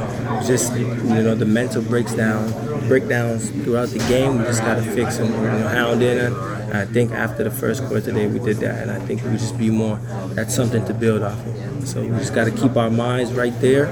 Just 0.45 0.75
you 0.75 0.85
know, 0.85 1.33
the 1.33 1.45
mental 1.45 1.81
breaks 1.81 2.13
down, 2.13 2.47
breakdowns 2.87 3.49
throughout 3.49 3.89
the 3.89 3.99
game. 4.07 4.37
We 4.37 4.43
just 4.43 4.61
got 4.61 4.75
to 4.75 4.83
fix 4.83 5.17
them, 5.17 5.31
you 5.31 5.41
know, 5.41 5.67
hound 5.67 6.03
in 6.03 6.17
And 6.19 6.77
I 6.77 6.85
think 6.85 7.11
after 7.11 7.43
the 7.43 7.49
first 7.49 7.83
quarter 7.85 8.01
today, 8.01 8.27
we 8.27 8.37
did 8.37 8.57
that, 8.57 8.83
and 8.83 8.91
I 8.91 8.99
think 8.99 9.23
we 9.23 9.31
just 9.31 9.57
be 9.57 9.71
more. 9.71 9.97
That's 10.35 10.55
something 10.55 10.85
to 10.85 10.93
build 10.93 11.23
off 11.23 11.43
of. 11.45 11.87
So 11.87 12.01
we 12.01 12.09
just 12.09 12.35
got 12.35 12.45
to 12.45 12.51
keep 12.51 12.77
our 12.77 12.91
minds 12.91 13.33
right 13.33 13.59
there 13.59 13.85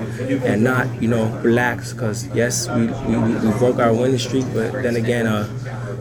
and 0.46 0.64
not, 0.64 1.02
you 1.02 1.08
know, 1.08 1.26
relax. 1.42 1.94
Because 1.94 2.28
yes, 2.28 2.70
we, 2.70 2.88
we 2.88 3.18
we 3.18 3.58
broke 3.58 3.80
our 3.80 3.94
winning 3.94 4.20
streak, 4.20 4.46
but 4.54 4.72
then 4.84 4.96
again, 4.96 5.26
uh, 5.26 5.50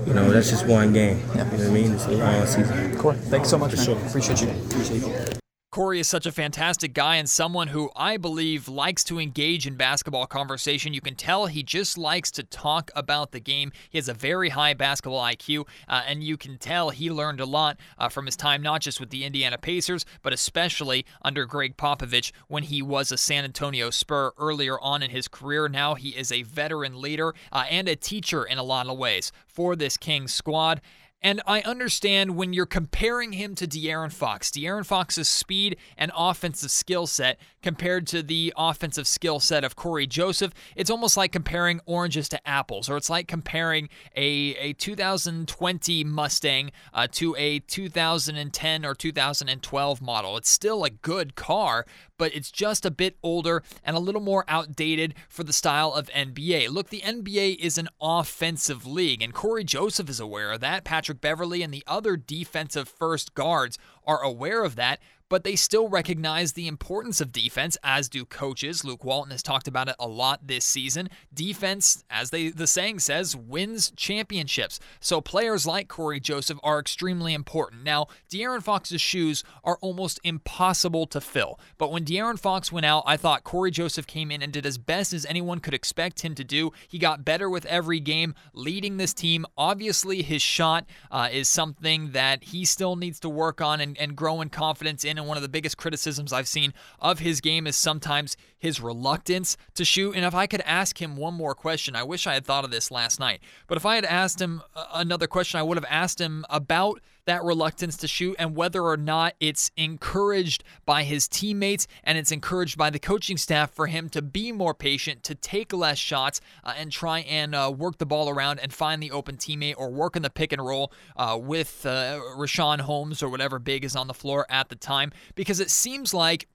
you 0.06 0.14
know, 0.14 0.30
that's 0.30 0.50
just 0.50 0.66
one 0.66 0.92
game. 0.92 1.20
Yeah. 1.34 1.50
You 1.52 1.58
know 1.58 1.64
what 1.64 1.66
I 1.66 1.70
mean? 1.70 1.92
It's 1.92 2.04
a 2.06 2.10
long 2.10 2.46
season. 2.46 2.96
Cool. 2.98 3.12
Thanks 3.14 3.48
so 3.48 3.58
much, 3.58 3.74
man. 3.76 3.84
sure. 3.84 3.98
Appreciate 4.06 4.42
you. 4.42 4.50
Appreciate 4.50 5.02
you. 5.02 5.38
Cory 5.70 6.00
is 6.00 6.08
such 6.08 6.24
a 6.24 6.32
fantastic 6.32 6.94
guy 6.94 7.16
and 7.16 7.28
someone 7.28 7.68
who 7.68 7.90
I 7.94 8.16
believe 8.16 8.68
likes 8.68 9.04
to 9.04 9.20
engage 9.20 9.66
in 9.66 9.74
basketball 9.74 10.26
conversation. 10.26 10.94
You 10.94 11.02
can 11.02 11.14
tell 11.14 11.44
he 11.44 11.62
just 11.62 11.98
likes 11.98 12.30
to 12.32 12.42
talk 12.42 12.90
about 12.96 13.32
the 13.32 13.38
game. 13.38 13.72
He 13.90 13.98
has 13.98 14.08
a 14.08 14.14
very 14.14 14.48
high 14.48 14.72
basketball 14.72 15.22
IQ, 15.22 15.68
uh, 15.86 16.04
and 16.06 16.24
you 16.24 16.38
can 16.38 16.56
tell 16.56 16.88
he 16.88 17.10
learned 17.10 17.40
a 17.40 17.44
lot 17.44 17.78
uh, 17.98 18.08
from 18.08 18.24
his 18.24 18.34
time 18.34 18.62
not 18.62 18.80
just 18.80 18.98
with 18.98 19.10
the 19.10 19.24
Indiana 19.24 19.58
Pacers, 19.58 20.06
but 20.22 20.32
especially 20.32 21.04
under 21.20 21.44
Gregg 21.44 21.76
Popovich 21.76 22.32
when 22.46 22.62
he 22.62 22.80
was 22.80 23.12
a 23.12 23.18
San 23.18 23.44
Antonio 23.44 23.90
Spur 23.90 24.32
earlier 24.38 24.80
on 24.80 25.02
in 25.02 25.10
his 25.10 25.28
career. 25.28 25.68
Now 25.68 25.96
he 25.96 26.16
is 26.16 26.32
a 26.32 26.44
veteran 26.44 26.98
leader 26.98 27.34
uh, 27.52 27.66
and 27.68 27.88
a 27.88 27.94
teacher 27.94 28.42
in 28.42 28.56
a 28.56 28.62
lot 28.62 28.86
of 28.86 28.96
ways 28.96 29.32
for 29.46 29.76
this 29.76 29.98
Kings 29.98 30.32
squad. 30.32 30.80
And 31.20 31.42
I 31.46 31.62
understand 31.62 32.36
when 32.36 32.52
you're 32.52 32.66
comparing 32.66 33.32
him 33.32 33.54
to 33.56 33.66
De'Aaron 33.66 34.12
Fox, 34.12 34.50
De'Aaron 34.50 34.86
Fox's 34.86 35.28
speed 35.28 35.76
and 35.96 36.12
offensive 36.16 36.70
skill 36.70 37.06
set 37.08 37.38
compared 37.62 38.06
to 38.08 38.22
the 38.22 38.52
offensive 38.56 39.06
skill 39.06 39.40
set 39.40 39.64
of 39.64 39.76
Cory 39.76 40.06
Joseph, 40.06 40.52
it's 40.76 40.90
almost 40.90 41.16
like 41.16 41.32
comparing 41.32 41.80
oranges 41.86 42.28
to 42.30 42.48
apples, 42.48 42.88
or 42.88 42.96
it's 42.96 43.10
like 43.10 43.28
comparing 43.28 43.88
a, 44.16 44.54
a 44.56 44.72
2020 44.74 46.04
Mustang 46.04 46.70
uh, 46.94 47.06
to 47.12 47.34
a 47.36 47.60
2010 47.60 48.84
or 48.84 48.94
2012 48.94 50.02
model. 50.02 50.36
It's 50.36 50.50
still 50.50 50.84
a 50.84 50.90
good 50.90 51.34
car, 51.34 51.86
but 52.16 52.34
it's 52.34 52.50
just 52.50 52.84
a 52.84 52.90
bit 52.90 53.16
older 53.22 53.62
and 53.84 53.96
a 53.96 54.00
little 54.00 54.20
more 54.20 54.44
outdated 54.48 55.14
for 55.28 55.44
the 55.44 55.52
style 55.52 55.92
of 55.92 56.08
NBA. 56.10 56.70
Look, 56.70 56.90
the 56.90 57.00
NBA 57.00 57.56
is 57.58 57.78
an 57.78 57.88
offensive 58.00 58.86
league, 58.86 59.22
and 59.22 59.34
Cory 59.34 59.64
Joseph 59.64 60.08
is 60.08 60.20
aware 60.20 60.52
of 60.52 60.60
that. 60.60 60.84
Patrick 60.84 61.20
Beverley 61.20 61.62
and 61.62 61.72
the 61.72 61.84
other 61.86 62.16
defensive 62.16 62.88
first 62.88 63.34
guards 63.34 63.78
are 64.06 64.22
aware 64.22 64.64
of 64.64 64.76
that 64.76 65.00
but 65.28 65.44
they 65.44 65.56
still 65.56 65.88
recognize 65.88 66.52
the 66.52 66.66
importance 66.66 67.20
of 67.20 67.32
defense, 67.32 67.76
as 67.82 68.08
do 68.08 68.24
coaches. 68.24 68.84
Luke 68.84 69.04
Walton 69.04 69.32
has 69.32 69.42
talked 69.42 69.68
about 69.68 69.88
it 69.88 69.96
a 69.98 70.08
lot 70.08 70.46
this 70.46 70.64
season. 70.64 71.08
Defense, 71.32 72.04
as 72.10 72.30
they 72.30 72.48
the 72.50 72.66
saying 72.66 73.00
says, 73.00 73.36
wins 73.36 73.90
championships. 73.96 74.80
So 75.00 75.20
players 75.20 75.66
like 75.66 75.88
Cory 75.88 76.20
Joseph 76.20 76.58
are 76.62 76.78
extremely 76.78 77.34
important. 77.34 77.84
Now, 77.84 78.06
De'Aaron 78.30 78.62
Fox's 78.62 79.00
shoes 79.00 79.44
are 79.64 79.78
almost 79.80 80.20
impossible 80.24 81.06
to 81.08 81.20
fill. 81.20 81.58
But 81.76 81.92
when 81.92 82.04
De'Aaron 82.04 82.38
Fox 82.38 82.72
went 82.72 82.86
out, 82.86 83.02
I 83.06 83.16
thought 83.16 83.44
Cory 83.44 83.70
Joseph 83.70 84.06
came 84.06 84.30
in 84.30 84.42
and 84.42 84.52
did 84.52 84.66
as 84.66 84.78
best 84.78 85.12
as 85.12 85.26
anyone 85.26 85.60
could 85.60 85.74
expect 85.74 86.22
him 86.22 86.34
to 86.34 86.44
do. 86.44 86.72
He 86.86 86.98
got 86.98 87.24
better 87.24 87.50
with 87.50 87.66
every 87.66 88.00
game, 88.00 88.34
leading 88.54 88.96
this 88.96 89.12
team. 89.14 89.44
Obviously, 89.56 90.22
his 90.22 90.42
shot 90.42 90.86
uh, 91.10 91.28
is 91.30 91.48
something 91.48 92.12
that 92.12 92.44
he 92.44 92.64
still 92.64 92.96
needs 92.96 93.20
to 93.20 93.28
work 93.28 93.60
on 93.60 93.80
and, 93.80 93.98
and 93.98 94.16
grow 94.16 94.40
in 94.40 94.48
confidence 94.48 95.04
in 95.04 95.17
and 95.18 95.26
one 95.26 95.36
of 95.36 95.42
the 95.42 95.48
biggest 95.48 95.76
criticisms 95.76 96.32
I've 96.32 96.48
seen 96.48 96.72
of 96.98 97.18
his 97.18 97.40
game 97.40 97.66
is 97.66 97.76
sometimes 97.76 98.36
his 98.58 98.80
reluctance 98.80 99.56
to 99.74 99.84
shoot. 99.84 100.14
And 100.14 100.24
if 100.24 100.34
I 100.34 100.46
could 100.46 100.62
ask 100.62 101.00
him 101.00 101.16
one 101.16 101.34
more 101.34 101.54
question, 101.54 101.94
I 101.94 102.02
wish 102.02 102.26
I 102.26 102.34
had 102.34 102.46
thought 102.46 102.64
of 102.64 102.70
this 102.70 102.90
last 102.90 103.20
night, 103.20 103.40
but 103.66 103.76
if 103.76 103.84
I 103.84 103.96
had 103.96 104.04
asked 104.04 104.40
him 104.40 104.62
uh, 104.74 104.86
another 104.94 105.26
question, 105.26 105.60
I 105.60 105.62
would 105.62 105.76
have 105.76 105.86
asked 105.88 106.20
him 106.20 106.44
about 106.48 107.00
that 107.28 107.44
reluctance 107.44 107.96
to 107.98 108.08
shoot 108.08 108.34
and 108.38 108.56
whether 108.56 108.82
or 108.82 108.96
not 108.96 109.34
it's 109.38 109.70
encouraged 109.76 110.64
by 110.84 111.02
his 111.02 111.28
teammates 111.28 111.86
and 112.02 112.18
it's 112.18 112.32
encouraged 112.32 112.76
by 112.76 112.90
the 112.90 112.98
coaching 112.98 113.36
staff 113.36 113.70
for 113.70 113.86
him 113.86 114.08
to 114.08 114.22
be 114.22 114.50
more 114.50 114.74
patient, 114.74 115.22
to 115.22 115.34
take 115.34 115.72
less 115.72 115.98
shots, 115.98 116.40
uh, 116.64 116.72
and 116.76 116.90
try 116.90 117.20
and 117.20 117.54
uh, 117.54 117.72
work 117.76 117.98
the 117.98 118.06
ball 118.06 118.28
around 118.28 118.58
and 118.60 118.72
find 118.72 119.02
the 119.02 119.10
open 119.10 119.36
teammate 119.36 119.74
or 119.76 119.90
work 119.90 120.16
in 120.16 120.22
the 120.22 120.30
pick 120.30 120.52
and 120.52 120.64
roll 120.64 120.92
uh, 121.16 121.38
with 121.40 121.84
uh, 121.84 122.18
Richaun 122.36 122.80
Holmes 122.80 123.22
or 123.22 123.28
whatever 123.28 123.58
big 123.58 123.84
is 123.84 123.94
on 123.94 124.08
the 124.08 124.14
floor 124.14 124.46
at 124.48 124.70
the 124.70 124.76
time. 124.76 125.12
Because 125.34 125.60
it 125.60 125.70
seems 125.70 126.14
like 126.14 126.48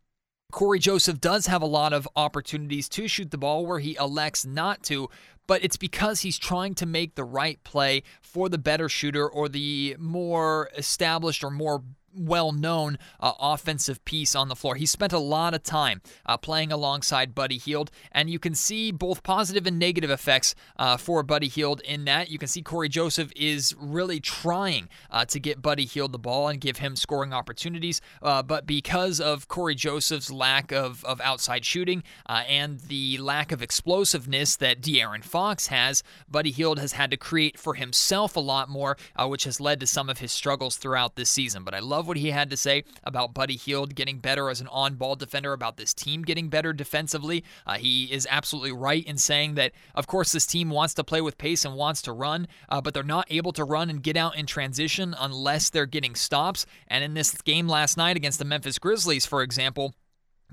Cory 0.53 0.77
Joseph 0.77 1.19
does 1.19 1.48
have 1.48 1.63
a 1.63 1.65
lot 1.65 1.93
of 1.93 2.07
opportunities 2.15 2.88
to 2.89 3.07
shoot 3.07 3.31
the 3.31 3.39
ball 3.39 3.65
where 3.65 3.79
he 3.79 3.98
elects 4.00 4.45
not 4.45 4.83
to, 4.83 5.10
but 5.48 5.63
it's 5.63 5.77
because 5.77 6.19
he's 6.19 6.38
trying 6.38 6.75
to 6.75 6.86
make 6.86 7.15
the 7.15 7.24
right 7.24 7.62
play 7.63 8.03
for 8.22 8.50
the 8.50 8.60
better 8.60 8.88
shooter 8.88 9.27
or 9.27 9.50
the 9.50 9.95
more 9.98 10.69
established 10.77 11.43
or 11.43 11.50
more 11.50 11.81
well 12.15 12.51
known 12.51 12.98
uh, 13.20 13.34
offensive 13.39 14.03
piece 14.05 14.36
on 14.36 14.48
the 14.48 14.55
floor. 14.55 14.75
He 14.75 14.86
spent 14.86 15.13
a 15.13 15.20
lot 15.20 15.53
of 15.53 15.63
time 15.63 16.01
uh, 16.25 16.38
playing 16.38 16.72
alongside 16.72 17.36
Buddy 17.36 17.58
Hield, 17.58 17.91
and 18.12 18.29
you 18.29 18.39
can 18.39 18.55
see 18.55 18.91
both 18.91 19.24
positive 19.24 19.67
and 19.67 19.79
negative 19.79 20.10
effects 20.10 20.55
uh, 20.77 20.98
for 20.98 21.24
Buddy 21.24 21.48
Hield 21.48 21.82
in 21.82 22.05
that. 22.05 22.29
You 22.29 22.38
can 22.38 22.48
see 22.48 22.62
Cory 22.62 22.89
Joseph 22.89 23.32
is 23.36 23.75
really 23.79 24.20
trying 24.20 24.89
uh, 25.10 25.25
to 25.25 25.39
get 25.39 25.62
Buddy 25.62 25.86
Hield 25.86 26.12
the 26.12 26.20
ball 26.20 26.48
and 26.48 26.60
give 26.60 26.77
him 26.77 26.96
scoring 26.96 27.34
opportunities, 27.34 28.01
uh, 28.22 28.43
but 28.43 28.65
because 28.65 29.20
of 29.20 29.48
Cory 29.48 29.75
Joseph's 29.75 30.32
lack 30.32 30.72
of, 30.72 31.03
of 31.05 31.20
outside 31.22 31.65
shooting 31.65 32.03
uh, 32.27 32.43
and 32.48 32.79
the 32.82 33.17
lack 33.17 33.51
of 33.51 33.62
explosiveness 33.62 34.55
that 34.58 34.82
De'Aaron 34.82 35.24
Fox 35.24 35.67
has, 35.67 36.03
Buddy 36.29 36.51
Hield 36.51 36.79
has 36.79 36.93
had 36.93 37.12
to 37.12 37.17
create 37.17 37.58
for 37.58 37.75
himself 37.75 38.36
a 38.36 38.39
lot 38.39 38.70
more, 38.70 38.98
which 39.20 39.46
has 39.46 39.60
led 39.60 39.79
to 39.79 39.88
some 39.88 40.10
of 40.10 40.20
his 40.20 40.32
struggles 40.32 40.77
throughout 40.77 41.15
this 41.15 41.29
season. 41.29 41.63
But 41.63 41.74
I 41.74 41.79
love 41.79 42.02
love 42.03 42.07
what 42.10 42.17
he 42.17 42.31
had 42.31 42.50
to 42.50 42.57
say 42.57 42.83
about 43.05 43.33
Buddy 43.33 43.55
Hield 43.55 43.95
getting 43.95 44.19
better 44.19 44.50
as 44.50 44.60
an 44.60 44.67
on 44.67 44.95
ball 44.95 45.15
defender, 45.15 45.53
about 45.53 45.77
this 45.77 45.93
team 45.93 46.22
getting 46.24 46.50
better 46.50 46.74
defensively. 46.74 47.45
Uh, 47.65 47.75
he 47.75 48.12
is 48.12 48.27
absolutely 48.29 48.74
right 48.74 49.05
in 49.05 49.17
saying 49.17 49.55
that, 49.55 49.72
of 49.95 50.05
course, 50.05 50.33
this 50.33 50.45
team 50.45 50.69
wants 50.69 50.93
to 50.95 51.03
play 51.03 51.22
with 51.22 51.38
pace 51.38 51.63
and 51.63 51.75
wants 51.75 52.01
to 52.01 52.12
run, 52.12 52.45
uh, 52.67 52.81
but 52.81 52.93
they're 52.93 53.03
not 53.03 53.25
able 53.29 53.53
to 53.53 53.63
run 53.63 53.89
and 53.89 54.03
get 54.03 54.17
out 54.17 54.36
in 54.36 54.45
transition 54.45 55.15
unless 55.17 55.69
they're 55.69 55.86
getting 55.86 56.13
stops. 56.13 56.65
And 56.89 57.05
in 57.05 57.13
this 57.13 57.41
game 57.41 57.69
last 57.69 57.95
night 57.95 58.17
against 58.17 58.39
the 58.39 58.45
Memphis 58.45 58.77
Grizzlies, 58.79 59.25
for 59.25 59.41
example, 59.41 59.95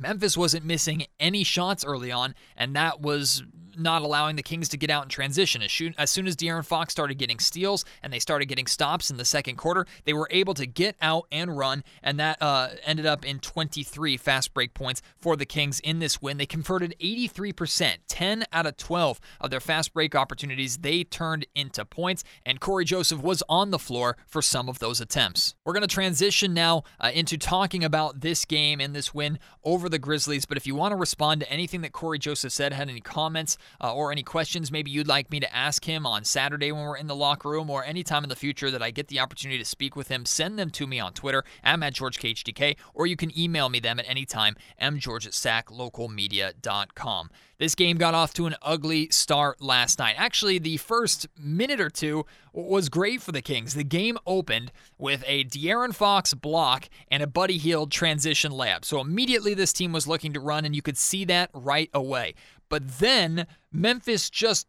Memphis 0.00 0.36
wasn't 0.36 0.64
missing 0.64 1.04
any 1.18 1.44
shots 1.44 1.84
early 1.84 2.10
on, 2.10 2.34
and 2.56 2.74
that 2.74 3.00
was 3.00 3.42
not 3.76 4.02
allowing 4.02 4.36
the 4.36 4.42
Kings 4.42 4.68
to 4.70 4.76
get 4.76 4.90
out 4.90 5.04
in 5.04 5.08
transition. 5.08 5.62
As, 5.62 6.10
soon 6.10 6.26
as 6.26 6.36
De'Aaron 6.36 6.64
Fox 6.64 6.92
started 6.92 7.16
getting 7.18 7.38
steals 7.38 7.84
and 8.02 8.12
they 8.12 8.18
started 8.18 8.46
getting 8.46 8.66
stops 8.66 9.10
in 9.10 9.16
the 9.16 9.24
second 9.24 9.56
quarter, 9.56 9.86
they 10.04 10.12
were 10.12 10.28
able 10.30 10.54
to 10.54 10.66
get 10.66 10.96
out 11.00 11.26
and 11.32 11.56
run, 11.56 11.84
and 12.02 12.18
that 12.20 12.40
uh, 12.40 12.70
ended 12.84 13.06
up 13.06 13.24
in 13.24 13.38
23 13.38 14.16
fast 14.16 14.54
break 14.54 14.74
points 14.74 15.02
for 15.16 15.36
the 15.36 15.46
Kings 15.46 15.80
in 15.80 15.98
this 15.98 16.20
win. 16.20 16.36
They 16.36 16.46
converted 16.46 16.94
83%, 17.00 17.96
10 18.08 18.44
out 18.52 18.66
of 18.66 18.76
12 18.76 19.20
of 19.40 19.50
their 19.50 19.60
fast 19.60 19.92
break 19.94 20.14
opportunities 20.14 20.78
they 20.78 21.04
turned 21.04 21.46
into 21.54 21.84
points, 21.84 22.24
and 22.44 22.60
Cory 22.60 22.84
Joseph 22.84 23.22
was 23.22 23.42
on 23.48 23.70
the 23.70 23.78
floor 23.78 24.16
for 24.26 24.42
some 24.42 24.68
of 24.68 24.78
those 24.78 25.00
attempts. 25.00 25.54
We're 25.64 25.72
going 25.72 25.82
to 25.82 25.88
transition 25.88 26.54
now 26.54 26.82
uh, 27.00 27.10
into 27.12 27.38
talking 27.38 27.84
about 27.84 28.20
this 28.20 28.44
game 28.44 28.80
and 28.80 28.94
this 28.94 29.14
win 29.14 29.38
over 29.64 29.88
the 29.90 29.98
Grizzlies, 29.98 30.44
but 30.44 30.56
if 30.56 30.66
you 30.66 30.74
want 30.74 30.92
to 30.92 30.96
respond 30.96 31.40
to 31.40 31.50
anything 31.50 31.80
that 31.82 31.92
Cory 31.92 32.18
Joseph 32.18 32.52
said, 32.52 32.72
had 32.72 32.88
any 32.88 33.00
comments, 33.00 33.58
uh, 33.80 33.92
or 33.92 34.12
any 34.12 34.22
questions 34.22 34.72
maybe 34.72 34.90
you'd 34.90 35.08
like 35.08 35.30
me 35.30 35.40
to 35.40 35.54
ask 35.54 35.84
him 35.84 36.06
on 36.06 36.24
Saturday 36.24 36.72
when 36.72 36.82
we're 36.82 36.96
in 36.96 37.06
the 37.06 37.16
locker 37.16 37.50
room 37.50 37.70
or 37.70 37.84
anytime 37.84 38.22
in 38.22 38.28
the 38.28 38.36
future 38.36 38.70
that 38.70 38.82
I 38.82 38.90
get 38.90 39.08
the 39.08 39.20
opportunity 39.20 39.58
to 39.58 39.64
speak 39.64 39.96
with 39.96 40.08
him, 40.08 40.24
send 40.24 40.58
them 40.58 40.70
to 40.70 40.86
me 40.86 41.00
on 41.00 41.12
Twitter. 41.12 41.44
I'm 41.62 41.82
at 41.82 41.94
GeorgeKHTK, 41.94 42.76
or 42.94 43.06
you 43.06 43.16
can 43.16 43.36
email 43.38 43.68
me 43.68 43.80
them 43.80 43.98
at 43.98 44.08
any 44.08 44.24
time, 44.24 44.56
mgeorge 44.80 45.26
at 45.26 45.32
saclocalmedia.com. 45.32 47.30
This 47.60 47.74
game 47.74 47.98
got 47.98 48.14
off 48.14 48.32
to 48.34 48.46
an 48.46 48.54
ugly 48.62 49.10
start 49.10 49.60
last 49.60 49.98
night. 49.98 50.14
Actually, 50.16 50.58
the 50.58 50.78
first 50.78 51.26
minute 51.38 51.78
or 51.78 51.90
two 51.90 52.24
was 52.52 52.88
great 52.88 53.22
for 53.22 53.32
the 53.32 53.42
Kings. 53.42 53.74
The 53.74 53.84
game 53.84 54.18
opened 54.26 54.72
with 54.98 55.24
a 55.26 55.44
De'Aaron 55.44 55.94
Fox 55.94 56.34
block 56.34 56.88
and 57.10 57.22
a 57.22 57.26
Buddy 57.26 57.58
Hield 57.58 57.90
transition 57.90 58.52
layup. 58.52 58.84
So 58.84 59.00
immediately 59.00 59.54
this 59.54 59.72
team 59.72 59.92
was 59.92 60.06
looking 60.06 60.32
to 60.32 60.40
run, 60.40 60.64
and 60.64 60.74
you 60.74 60.82
could 60.82 60.98
see 60.98 61.24
that 61.26 61.50
right 61.52 61.90
away. 61.94 62.34
But 62.68 62.98
then 62.98 63.46
Memphis 63.72 64.30
just 64.30 64.66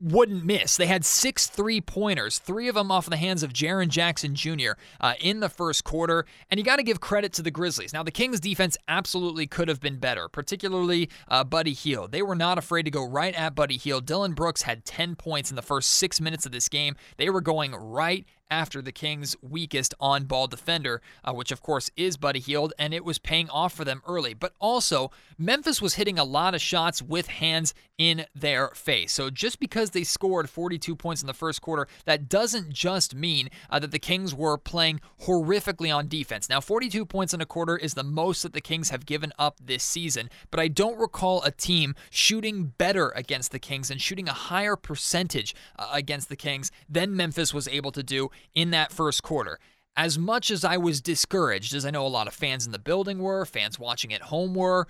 wouldn't 0.00 0.44
miss. 0.44 0.76
They 0.76 0.86
had 0.86 1.04
six 1.04 1.46
three 1.46 1.80
pointers, 1.80 2.38
three 2.38 2.68
of 2.68 2.74
them 2.74 2.90
off 2.90 3.08
the 3.08 3.16
hands 3.16 3.42
of 3.42 3.52
Jaren 3.52 3.88
Jackson 3.88 4.34
Jr. 4.34 4.72
Uh, 5.00 5.14
in 5.20 5.40
the 5.40 5.48
first 5.48 5.84
quarter. 5.84 6.24
And 6.50 6.58
you 6.58 6.64
got 6.64 6.76
to 6.76 6.82
give 6.82 7.00
credit 7.00 7.32
to 7.34 7.42
the 7.42 7.50
Grizzlies. 7.50 7.92
Now, 7.92 8.02
the 8.02 8.10
Kings 8.10 8.40
defense 8.40 8.76
absolutely 8.86 9.46
could 9.46 9.68
have 9.68 9.80
been 9.80 9.98
better, 9.98 10.28
particularly 10.28 11.10
uh, 11.28 11.44
Buddy 11.44 11.72
Hield. 11.72 12.12
They 12.12 12.22
were 12.22 12.36
not 12.36 12.58
afraid 12.58 12.84
to 12.84 12.90
go 12.90 13.04
right 13.04 13.34
at 13.34 13.54
Buddy 13.54 13.76
Hield. 13.76 14.06
Dillon 14.06 14.32
Brooks 14.32 14.62
had 14.62 14.84
10 14.84 15.16
points 15.16 15.50
in 15.50 15.56
the 15.56 15.62
first 15.62 15.90
six 15.90 16.20
minutes 16.20 16.46
of 16.46 16.52
this 16.52 16.68
game. 16.68 16.96
They 17.16 17.30
were 17.30 17.40
going 17.40 17.74
right 17.74 18.26
after 18.50 18.80
the 18.80 18.92
Kings' 18.92 19.36
weakest 19.42 19.94
on 20.00 20.24
ball 20.24 20.46
defender, 20.46 21.00
uh, 21.24 21.32
which 21.32 21.52
of 21.52 21.62
course 21.62 21.90
is 21.96 22.16
Buddy 22.16 22.40
Hield, 22.40 22.72
and 22.78 22.94
it 22.94 23.04
was 23.04 23.18
paying 23.18 23.48
off 23.50 23.72
for 23.72 23.84
them 23.84 24.02
early. 24.06 24.34
But 24.34 24.54
also, 24.58 25.10
Memphis 25.36 25.82
was 25.82 25.94
hitting 25.94 26.18
a 26.18 26.24
lot 26.24 26.54
of 26.54 26.60
shots 26.60 27.02
with 27.02 27.28
hands 27.28 27.74
in 27.98 28.26
their 28.34 28.68
face. 28.70 29.12
So 29.12 29.28
just 29.28 29.58
because 29.58 29.90
they 29.90 30.04
scored 30.04 30.48
42 30.48 30.94
points 30.94 31.20
in 31.20 31.26
the 31.26 31.34
first 31.34 31.60
quarter, 31.60 31.88
that 32.04 32.28
doesn't 32.28 32.72
just 32.72 33.14
mean 33.14 33.50
uh, 33.68 33.80
that 33.80 33.90
the 33.90 33.98
Kings 33.98 34.34
were 34.34 34.56
playing 34.56 35.00
horrifically 35.22 35.94
on 35.94 36.08
defense. 36.08 36.48
Now, 36.48 36.60
42 36.60 37.04
points 37.04 37.34
in 37.34 37.40
a 37.40 37.46
quarter 37.46 37.76
is 37.76 37.94
the 37.94 38.04
most 38.04 38.42
that 38.42 38.52
the 38.52 38.60
Kings 38.60 38.90
have 38.90 39.04
given 39.04 39.32
up 39.38 39.58
this 39.62 39.82
season, 39.82 40.30
but 40.50 40.60
I 40.60 40.68
don't 40.68 40.98
recall 40.98 41.42
a 41.42 41.50
team 41.50 41.94
shooting 42.10 42.72
better 42.78 43.10
against 43.10 43.50
the 43.50 43.58
Kings 43.58 43.90
and 43.90 44.00
shooting 44.00 44.28
a 44.28 44.32
higher 44.32 44.76
percentage 44.76 45.54
uh, 45.78 45.88
against 45.92 46.28
the 46.28 46.36
Kings 46.36 46.70
than 46.88 47.16
Memphis 47.16 47.52
was 47.52 47.66
able 47.68 47.92
to 47.92 48.02
do 48.02 48.30
in 48.54 48.70
that 48.70 48.92
first 48.92 49.22
quarter. 49.22 49.58
As 49.96 50.18
much 50.18 50.50
as 50.50 50.64
I 50.64 50.76
was 50.76 51.00
discouraged, 51.00 51.74
as 51.74 51.84
I 51.84 51.90
know 51.90 52.06
a 52.06 52.08
lot 52.08 52.28
of 52.28 52.34
fans 52.34 52.66
in 52.66 52.72
the 52.72 52.78
building 52.78 53.18
were, 53.18 53.44
fans 53.44 53.78
watching 53.78 54.12
at 54.12 54.22
home 54.22 54.54
were, 54.54 54.86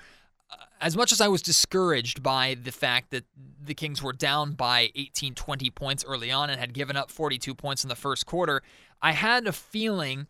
uh, 0.51 0.57
as 0.81 0.97
much 0.97 1.13
as 1.13 1.21
I 1.21 1.29
was 1.29 1.41
discouraged 1.41 2.23
by 2.23 2.57
the 2.63 2.73
fact 2.73 3.11
that 3.11 3.25
the 3.63 3.75
Kings 3.75 4.03
were 4.03 4.13
down 4.13 4.53
by 4.53 4.91
18, 4.95 5.35
20 5.35 5.71
points 5.71 6.05
early 6.07 6.31
on 6.31 6.51
and 6.51 6.61
had 6.61 6.75
given 6.75 6.97
up 6.97 7.11
42 7.11 7.55
points 7.55 7.85
in 7.85 7.89
the 7.89 7.97
first 7.97 8.27
quarter, 8.27 8.63
I 9.01 9.13
had 9.13 9.47
a 9.47 9.53
feeling 9.53 10.27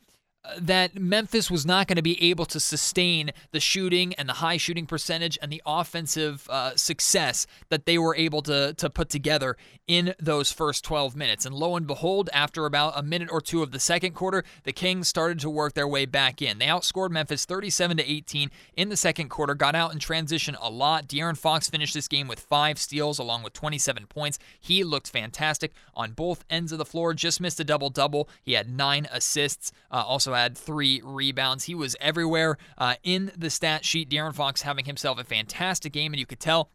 that 0.59 0.95
Memphis 0.95 1.51
was 1.51 1.67
not 1.67 1.87
going 1.87 1.97
to 1.97 2.03
be 2.03 2.23
able 2.23 2.47
to 2.47 2.61
sustain 2.61 3.31
the 3.53 3.61
shooting 3.61 4.15
and 4.15 4.29
the 4.29 4.35
high 4.35 4.57
shooting 4.57 4.87
percentage 4.87 5.39
and 5.43 5.53
the 5.53 5.63
offensive 5.67 6.49
uh, 6.51 6.75
success 6.77 7.47
that 7.69 7.87
they 7.87 7.99
were 7.99 8.17
able 8.17 8.43
to, 8.43 8.75
to 8.75 8.89
put 8.89 9.09
together 9.09 9.57
in 9.87 10.15
those 10.21 10.53
first 10.53 10.85
12 10.85 11.17
minutes. 11.17 11.47
And 11.47 11.55
lo 11.55 11.77
and 11.77 11.87
behold, 11.87 12.31
after 12.33 12.67
about 12.67 12.93
a 12.97 13.03
minute 13.03 13.29
or 13.33 13.41
two 13.41 13.63
of 13.63 13.73
the 13.73 13.81
second 13.81 14.15
quarter, 14.15 14.45
the 14.65 14.73
Kings 14.73 15.09
started 15.09 15.41
to 15.41 15.51
work 15.51 15.75
their 15.75 15.89
way 15.89 16.07
back 16.07 16.43
in. 16.43 16.59
They 16.59 16.67
outscored 16.67 17.11
Memphis 17.11 17.45
37 17.45 17.97
to 17.97 18.11
18 18.11 18.51
in 18.77 18.89
the 18.89 18.97
second 18.97 19.29
quarter, 19.29 19.55
got 19.55 19.75
out 19.75 19.93
in 19.93 19.99
transition 19.99 20.57
a 20.61 20.71
lot. 20.71 21.09
De'Aaron 21.09 21.37
Fox 21.37 21.69
finished 21.69 21.95
this 21.95 22.09
game 22.09 22.29
with 22.29 22.41
five 22.41 22.79
steals 22.79 23.19
along 23.19 23.43
with 23.43 23.55
27 23.55 24.07
points. 24.07 24.39
He 24.61 24.85
looked 24.85 25.11
fantastic 25.11 25.73
on 25.95 26.13
both 26.13 26.45
ends 26.51 26.73
of 26.73 26.79
the 26.79 26.85
floor, 26.85 27.15
just 27.15 27.41
missed 27.41 27.61
a 27.61 27.65
double 27.65 27.91
double. 27.91 28.29
He 28.43 28.53
had 28.53 28.69
nine 28.69 29.09
assists, 29.11 29.73
uh, 29.91 30.05
also 30.07 30.35
had 30.43 30.59
three 30.59 31.01
rebounds. 31.05 31.65
He 31.65 31.75
was 31.75 31.97
everywhere 32.01 32.57
uh, 32.77 32.95
in 33.03 33.33
the 33.37 33.51
stat 33.51 33.85
sheet. 33.85 34.11
De'Aaron 34.11 34.35
Fox 34.35 34.63
having 34.63 34.85
himself 34.85 35.19
a 35.19 35.25
fantastic 35.25 35.93
game, 35.93 36.13
and 36.13 36.21
you 36.21 36.27
could 36.27 36.41
tell 36.41 36.71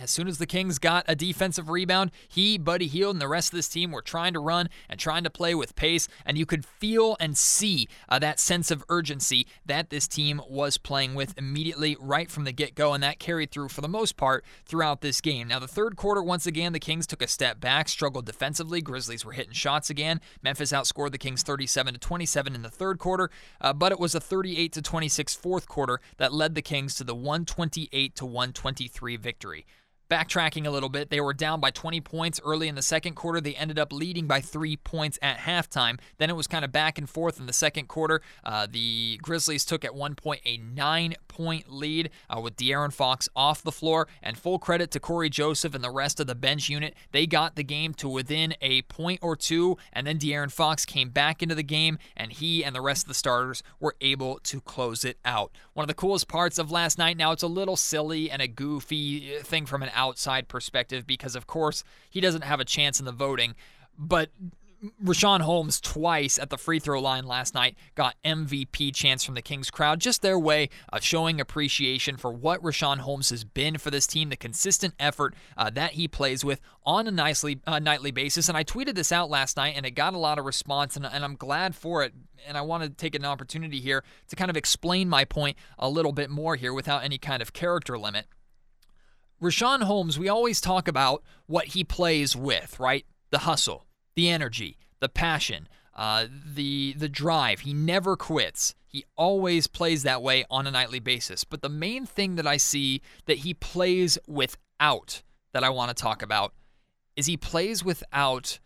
as 0.00 0.10
soon 0.10 0.28
as 0.28 0.38
the 0.38 0.46
Kings 0.46 0.78
got 0.78 1.04
a 1.08 1.14
defensive 1.14 1.68
rebound, 1.68 2.10
he, 2.28 2.58
Buddy 2.58 2.86
Hield, 2.86 3.14
and 3.14 3.20
the 3.20 3.28
rest 3.28 3.52
of 3.52 3.56
this 3.56 3.68
team 3.68 3.90
were 3.90 4.02
trying 4.02 4.32
to 4.32 4.40
run 4.40 4.68
and 4.88 4.98
trying 4.98 5.24
to 5.24 5.30
play 5.30 5.54
with 5.54 5.76
pace, 5.76 6.08
and 6.24 6.38
you 6.38 6.46
could 6.46 6.64
feel 6.64 7.16
and 7.20 7.36
see 7.36 7.88
uh, 8.08 8.18
that 8.18 8.38
sense 8.38 8.70
of 8.70 8.84
urgency 8.88 9.46
that 9.66 9.90
this 9.90 10.08
team 10.08 10.40
was 10.48 10.78
playing 10.78 11.14
with 11.14 11.36
immediately 11.36 11.96
right 12.00 12.30
from 12.30 12.44
the 12.44 12.52
get 12.52 12.74
go, 12.74 12.94
and 12.94 13.02
that 13.02 13.18
carried 13.18 13.50
through 13.50 13.68
for 13.68 13.80
the 13.80 13.88
most 13.88 14.16
part 14.16 14.44
throughout 14.64 15.00
this 15.00 15.20
game. 15.20 15.48
Now, 15.48 15.58
the 15.58 15.68
third 15.68 15.96
quarter, 15.96 16.22
once 16.22 16.46
again, 16.46 16.72
the 16.72 16.80
Kings 16.80 17.06
took 17.06 17.22
a 17.22 17.28
step 17.28 17.60
back, 17.60 17.88
struggled 17.88 18.26
defensively. 18.26 18.80
Grizzlies 18.80 19.24
were 19.24 19.32
hitting 19.32 19.52
shots 19.52 19.90
again. 19.90 20.20
Memphis 20.42 20.72
outscored 20.72 21.12
the 21.12 21.18
Kings 21.18 21.42
37 21.42 21.94
to 21.94 22.00
27 22.00 22.54
in 22.54 22.62
the 22.62 22.70
third 22.70 22.98
quarter, 22.98 23.30
uh, 23.60 23.72
but 23.72 23.92
it 23.92 24.00
was 24.00 24.14
a 24.14 24.20
38 24.20 24.72
to 24.72 24.82
26 24.82 25.34
fourth 25.34 25.68
quarter 25.68 26.00
that 26.16 26.32
led 26.32 26.54
the 26.54 26.62
Kings 26.62 26.94
to 26.94 27.04
the 27.04 27.14
128 27.14 28.14
to 28.16 28.26
123 28.26 29.16
victory. 29.16 29.66
Backtracking 30.10 30.66
a 30.66 30.70
little 30.70 30.88
bit, 30.88 31.08
they 31.08 31.20
were 31.20 31.32
down 31.32 31.60
by 31.60 31.70
20 31.70 32.00
points 32.00 32.40
early 32.44 32.66
in 32.66 32.74
the 32.74 32.82
second 32.82 33.14
quarter. 33.14 33.40
They 33.40 33.54
ended 33.54 33.78
up 33.78 33.92
leading 33.92 34.26
by 34.26 34.40
three 34.40 34.76
points 34.76 35.20
at 35.22 35.38
halftime. 35.38 36.00
Then 36.18 36.30
it 36.30 36.36
was 36.36 36.48
kind 36.48 36.64
of 36.64 36.72
back 36.72 36.98
and 36.98 37.08
forth 37.08 37.38
in 37.38 37.46
the 37.46 37.52
second 37.52 37.86
quarter. 37.86 38.20
Uh, 38.42 38.66
the 38.68 39.20
Grizzlies 39.22 39.64
took 39.64 39.84
at 39.84 39.94
one 39.94 40.16
point 40.16 40.40
a 40.44 40.56
nine 40.56 41.14
point 41.28 41.70
lead 41.72 42.10
uh, 42.28 42.40
with 42.40 42.56
De'Aaron 42.56 42.92
Fox 42.92 43.28
off 43.36 43.62
the 43.62 43.70
floor. 43.70 44.08
And 44.20 44.36
full 44.36 44.58
credit 44.58 44.90
to 44.90 45.00
Cory 45.00 45.30
Joseph 45.30 45.76
and 45.76 45.84
the 45.84 45.92
rest 45.92 46.18
of 46.18 46.26
the 46.26 46.34
bench 46.34 46.68
unit. 46.68 46.94
They 47.12 47.28
got 47.28 47.54
the 47.54 47.62
game 47.62 47.94
to 47.94 48.08
within 48.08 48.54
a 48.60 48.82
point 48.82 49.20
or 49.22 49.36
two. 49.36 49.78
And 49.92 50.08
then 50.08 50.18
De'Aaron 50.18 50.50
Fox 50.50 50.84
came 50.84 51.10
back 51.10 51.40
into 51.40 51.54
the 51.54 51.62
game, 51.62 51.98
and 52.16 52.32
he 52.32 52.64
and 52.64 52.74
the 52.74 52.80
rest 52.80 53.04
of 53.04 53.08
the 53.08 53.14
starters 53.14 53.62
were 53.78 53.94
able 54.00 54.40
to 54.40 54.60
close 54.60 55.04
it 55.04 55.18
out. 55.24 55.52
One 55.74 55.84
of 55.84 55.88
the 55.88 55.94
coolest 55.94 56.26
parts 56.26 56.58
of 56.58 56.72
last 56.72 56.98
night, 56.98 57.16
now 57.16 57.30
it's 57.30 57.44
a 57.44 57.46
little 57.48 57.76
silly 57.76 58.28
and 58.28 58.42
a 58.42 58.48
goofy 58.48 59.38
thing 59.42 59.66
from 59.66 59.84
an 59.84 59.90
outside 60.00 60.48
perspective 60.48 61.06
because, 61.06 61.36
of 61.36 61.46
course, 61.46 61.84
he 62.08 62.20
doesn't 62.20 62.44
have 62.44 62.60
a 62.60 62.64
chance 62.64 62.98
in 62.98 63.04
the 63.06 63.12
voting. 63.12 63.54
But 63.98 64.30
Richaun 65.04 65.42
Holmes 65.42 65.80
twice 65.80 66.38
at 66.38 66.48
the 66.48 66.56
free 66.56 66.78
throw 66.78 67.00
line 67.00 67.26
last 67.26 67.54
night 67.54 67.76
got 67.94 68.16
MVP 68.24 68.94
chance 68.94 69.22
from 69.22 69.34
the 69.34 69.42
Kings 69.42 69.70
crowd. 69.70 70.00
Just 70.00 70.22
their 70.22 70.38
way 70.38 70.70
of 70.90 71.02
showing 71.02 71.40
appreciation 71.40 72.16
for 72.16 72.32
what 72.32 72.62
Richaun 72.62 72.98
Holmes 72.98 73.28
has 73.28 73.44
been 73.44 73.76
for 73.76 73.90
this 73.90 74.06
team, 74.06 74.30
the 74.30 74.36
consistent 74.36 74.94
effort 74.98 75.34
uh, 75.56 75.68
that 75.70 75.92
he 75.92 76.08
plays 76.08 76.44
with 76.44 76.60
on 76.84 77.06
a 77.06 77.10
nicely 77.10 77.60
uh, 77.66 77.78
nightly 77.78 78.10
basis. 78.10 78.48
And 78.48 78.56
I 78.56 78.64
tweeted 78.64 78.94
this 78.94 79.12
out 79.12 79.28
last 79.28 79.56
night, 79.56 79.74
and 79.76 79.84
it 79.84 79.90
got 79.90 80.14
a 80.14 80.18
lot 80.18 80.38
of 80.38 80.46
response, 80.46 80.96
and, 80.96 81.04
and 81.04 81.24
I'm 81.24 81.36
glad 81.36 81.74
for 81.74 82.02
it. 82.02 82.14
And 82.46 82.56
I 82.56 82.62
want 82.62 82.82
to 82.82 82.88
take 82.88 83.14
an 83.14 83.24
opportunity 83.24 83.80
here 83.80 84.02
to 84.28 84.36
kind 84.36 84.48
of 84.48 84.56
explain 84.56 85.10
my 85.10 85.26
point 85.26 85.58
a 85.78 85.90
little 85.90 86.12
bit 86.12 86.30
more 86.30 86.56
here 86.56 86.72
without 86.72 87.04
any 87.04 87.18
kind 87.18 87.42
of 87.42 87.52
character 87.52 87.98
limit. 87.98 88.26
Richaun 89.42 89.82
Holmes, 89.82 90.18
we 90.18 90.28
always 90.28 90.60
talk 90.60 90.86
about 90.86 91.22
what 91.46 91.66
he 91.66 91.84
plays 91.84 92.36
with, 92.36 92.78
right? 92.78 93.06
The 93.30 93.38
hustle, 93.38 93.86
the 94.14 94.28
energy, 94.28 94.78
the 95.00 95.08
passion, 95.08 95.68
uh, 95.94 96.26
the 96.54 96.94
the 96.96 97.08
drive. 97.08 97.60
He 97.60 97.72
never 97.72 98.16
quits. 98.16 98.74
He 98.86 99.04
always 99.16 99.66
plays 99.66 100.02
that 100.02 100.22
way 100.22 100.44
on 100.50 100.66
a 100.66 100.70
nightly 100.70 100.98
basis. 100.98 101.44
But 101.44 101.62
the 101.62 101.68
main 101.68 102.06
thing 102.06 102.36
that 102.36 102.46
I 102.46 102.56
see 102.56 103.02
that 103.26 103.38
he 103.38 103.54
plays 103.54 104.18
without 104.26 105.22
that 105.52 105.64
I 105.64 105.70
want 105.70 105.94
to 105.96 106.00
talk 106.00 106.22
about 106.22 106.54
is 107.16 107.26
he 107.26 107.36
plays 107.36 107.84
without 107.84 108.58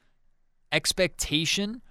expectation 0.72 1.82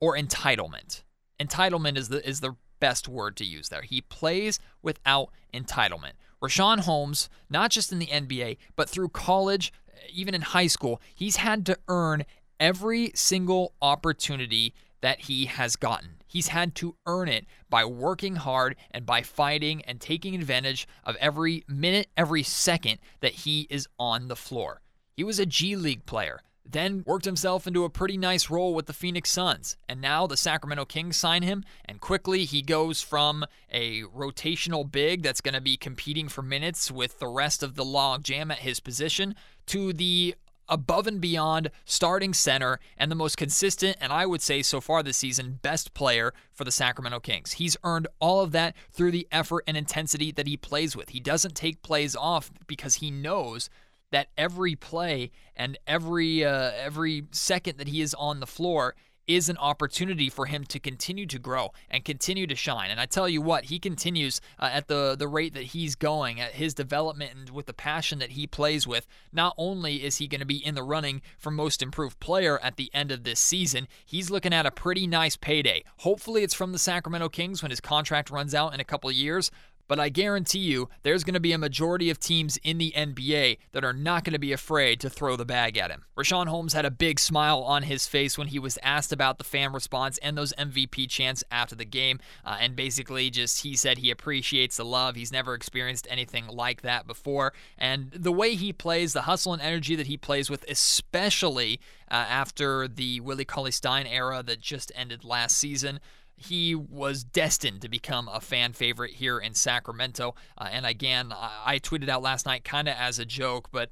or 0.00 0.16
entitlement. 0.16 1.02
Entitlement 1.40 1.96
is 1.96 2.08
the 2.08 2.26
is 2.26 2.40
the 2.40 2.56
best 2.80 3.08
word 3.08 3.36
to 3.36 3.44
use 3.44 3.68
there. 3.68 3.82
He 3.82 4.00
plays 4.00 4.58
without 4.82 5.30
entitlement. 5.54 6.12
Richaun 6.42 6.80
Holmes, 6.80 7.28
not 7.48 7.70
just 7.70 7.92
in 7.92 7.98
the 7.98 8.06
NBA, 8.06 8.56
but 8.74 8.88
through 8.88 9.10
college, 9.10 9.72
even 10.12 10.34
in 10.34 10.42
high 10.42 10.66
school, 10.66 11.00
he's 11.14 11.36
had 11.36 11.64
to 11.66 11.78
earn 11.88 12.24
every 12.58 13.12
single 13.14 13.74
opportunity 13.80 14.74
that 15.00 15.20
he 15.22 15.46
has 15.46 15.76
gotten. 15.76 16.16
He's 16.26 16.48
had 16.48 16.74
to 16.76 16.96
earn 17.06 17.28
it 17.28 17.46
by 17.68 17.84
working 17.84 18.36
hard 18.36 18.76
and 18.90 19.04
by 19.04 19.22
fighting 19.22 19.82
and 19.82 20.00
taking 20.00 20.34
advantage 20.34 20.88
of 21.04 21.16
every 21.16 21.64
minute, 21.68 22.08
every 22.16 22.42
second 22.42 22.98
that 23.20 23.32
he 23.32 23.66
is 23.68 23.86
on 23.98 24.28
the 24.28 24.36
floor. 24.36 24.80
He 25.14 25.24
was 25.24 25.38
a 25.38 25.46
G 25.46 25.76
League 25.76 26.06
player 26.06 26.40
then 26.64 27.02
worked 27.06 27.24
himself 27.24 27.66
into 27.66 27.84
a 27.84 27.90
pretty 27.90 28.16
nice 28.16 28.48
role 28.50 28.74
with 28.74 28.86
the 28.86 28.92
Phoenix 28.92 29.30
Suns. 29.30 29.76
And 29.88 30.00
now 30.00 30.26
the 30.26 30.36
Sacramento 30.36 30.84
Kings 30.86 31.16
sign 31.16 31.42
him, 31.42 31.64
and 31.84 32.00
quickly 32.00 32.44
he 32.44 32.62
goes 32.62 33.02
from 33.02 33.44
a 33.70 34.02
rotational 34.02 34.90
big 34.90 35.22
that's 35.22 35.40
going 35.40 35.54
to 35.54 35.60
be 35.60 35.76
competing 35.76 36.28
for 36.28 36.42
minutes 36.42 36.90
with 36.90 37.18
the 37.18 37.28
rest 37.28 37.62
of 37.62 37.74
the 37.74 37.84
log 37.84 38.24
jam 38.24 38.50
at 38.50 38.60
his 38.60 38.80
position 38.80 39.34
to 39.66 39.92
the 39.92 40.34
above 40.68 41.06
and 41.06 41.20
beyond 41.20 41.70
starting 41.84 42.32
center 42.32 42.78
and 42.96 43.10
the 43.10 43.16
most 43.16 43.36
consistent, 43.36 43.96
and 44.00 44.12
I 44.12 44.24
would 44.26 44.40
say 44.40 44.62
so 44.62 44.80
far 44.80 45.02
this 45.02 45.18
season, 45.18 45.58
best 45.60 45.92
player 45.92 46.32
for 46.52 46.64
the 46.64 46.70
Sacramento 46.70 47.20
Kings. 47.20 47.52
He's 47.52 47.76
earned 47.84 48.08
all 48.20 48.40
of 48.40 48.52
that 48.52 48.74
through 48.90 49.10
the 49.10 49.28
effort 49.30 49.64
and 49.66 49.76
intensity 49.76 50.32
that 50.32 50.46
he 50.46 50.56
plays 50.56 50.96
with. 50.96 51.10
He 51.10 51.20
doesn't 51.20 51.54
take 51.54 51.82
plays 51.82 52.16
off 52.16 52.50
because 52.66 52.96
he 52.96 53.10
knows 53.10 53.68
that 54.12 54.28
every 54.38 54.76
play 54.76 55.32
and 55.56 55.76
every 55.86 56.44
uh, 56.44 56.70
every 56.78 57.24
second 57.32 57.78
that 57.78 57.88
he 57.88 58.00
is 58.00 58.14
on 58.14 58.40
the 58.40 58.46
floor 58.46 58.94
is 59.26 59.48
an 59.48 59.56
opportunity 59.58 60.28
for 60.28 60.46
him 60.46 60.64
to 60.64 60.80
continue 60.80 61.26
to 61.26 61.38
grow 61.38 61.70
and 61.88 62.04
continue 62.04 62.46
to 62.46 62.56
shine. 62.56 62.90
And 62.90 62.98
I 62.98 63.06
tell 63.06 63.28
you 63.28 63.40
what, 63.40 63.66
he 63.66 63.78
continues 63.78 64.40
uh, 64.58 64.70
at 64.72 64.88
the 64.88 65.16
the 65.16 65.28
rate 65.28 65.54
that 65.54 65.64
he's 65.64 65.94
going 65.94 66.40
at 66.40 66.52
his 66.52 66.74
development 66.74 67.32
and 67.34 67.50
with 67.50 67.66
the 67.66 67.72
passion 67.72 68.18
that 68.18 68.32
he 68.32 68.46
plays 68.46 68.86
with. 68.86 69.06
Not 69.32 69.54
only 69.56 70.04
is 70.04 70.18
he 70.18 70.26
going 70.26 70.40
to 70.40 70.46
be 70.46 70.64
in 70.64 70.74
the 70.74 70.82
running 70.82 71.22
for 71.38 71.50
most 71.50 71.82
improved 71.82 72.18
player 72.20 72.58
at 72.60 72.76
the 72.76 72.90
end 72.92 73.10
of 73.12 73.24
this 73.24 73.40
season, 73.40 73.86
he's 74.04 74.30
looking 74.30 74.52
at 74.52 74.66
a 74.66 74.70
pretty 74.70 75.06
nice 75.06 75.36
payday. 75.36 75.84
Hopefully 75.98 76.42
it's 76.42 76.54
from 76.54 76.72
the 76.72 76.78
Sacramento 76.78 77.28
Kings 77.28 77.62
when 77.62 77.70
his 77.70 77.80
contract 77.80 78.30
runs 78.30 78.54
out 78.54 78.74
in 78.74 78.80
a 78.80 78.84
couple 78.84 79.10
years, 79.10 79.50
but 79.88 80.00
I 80.00 80.08
guarantee 80.08 80.60
you 80.60 80.88
there's 81.02 81.24
going 81.24 81.34
to 81.34 81.40
be 81.40 81.52
a 81.52 81.58
majority 81.58 82.10
of 82.10 82.18
teams 82.18 82.58
in 82.62 82.78
the 82.78 82.92
NBA 82.96 83.58
that 83.72 83.84
are 83.84 83.92
not 83.92 84.24
going 84.24 84.32
to 84.32 84.38
be 84.38 84.52
afraid 84.52 85.00
to 85.00 85.10
throw 85.10 85.36
the 85.36 85.44
bag 85.44 85.76
at 85.76 85.90
him. 85.90 86.04
Richaun 86.16 86.46
Holmes 86.46 86.72
had 86.72 86.84
a 86.84 86.90
big 86.90 87.18
smile 87.18 87.60
on 87.60 87.82
his 87.84 88.06
face 88.06 88.38
when 88.38 88.48
he 88.48 88.58
was 88.58 88.78
asked 88.82 89.12
about 89.12 89.38
the 89.38 89.44
fan 89.44 89.72
response 89.72 90.18
and 90.18 90.36
those 90.36 90.52
MVP 90.54 91.08
chants 91.08 91.44
after 91.50 91.74
the 91.74 91.84
game, 91.84 92.20
uh, 92.44 92.56
and 92.60 92.76
basically 92.76 93.30
just 93.30 93.62
he 93.62 93.76
said 93.76 93.98
he 93.98 94.10
appreciates 94.10 94.76
the 94.76 94.84
love. 94.84 95.16
He's 95.16 95.32
never 95.32 95.54
experienced 95.54 96.06
anything 96.10 96.46
like 96.46 96.82
that 96.82 97.06
before, 97.06 97.52
and 97.78 98.10
the 98.12 98.32
way 98.32 98.54
he 98.54 98.72
plays, 98.72 99.12
the 99.12 99.22
hustle 99.22 99.52
and 99.52 99.62
energy 99.62 99.96
that 99.96 100.06
he 100.06 100.16
plays 100.16 100.48
with, 100.48 100.64
especially 100.68 101.80
uh, 102.10 102.14
after 102.14 102.86
the 102.88 103.20
Willie 103.20 103.44
Cauley 103.44 103.70
Stein 103.70 104.06
era 104.06 104.42
that 104.42 104.60
just 104.60 104.92
ended 104.94 105.24
last 105.24 105.56
season 105.56 105.98
he 106.42 106.74
was 106.74 107.24
destined 107.24 107.80
to 107.82 107.88
become 107.88 108.28
a 108.28 108.40
fan 108.40 108.72
favorite 108.72 109.12
here 109.14 109.38
in 109.38 109.54
Sacramento. 109.54 110.34
Uh, 110.58 110.68
and 110.70 110.86
again, 110.86 111.32
I, 111.32 111.62
I 111.64 111.78
tweeted 111.78 112.08
out 112.08 112.22
last 112.22 112.46
night 112.46 112.64
kind 112.64 112.88
of 112.88 112.94
as 112.98 113.18
a 113.18 113.24
joke, 113.24 113.68
but 113.70 113.90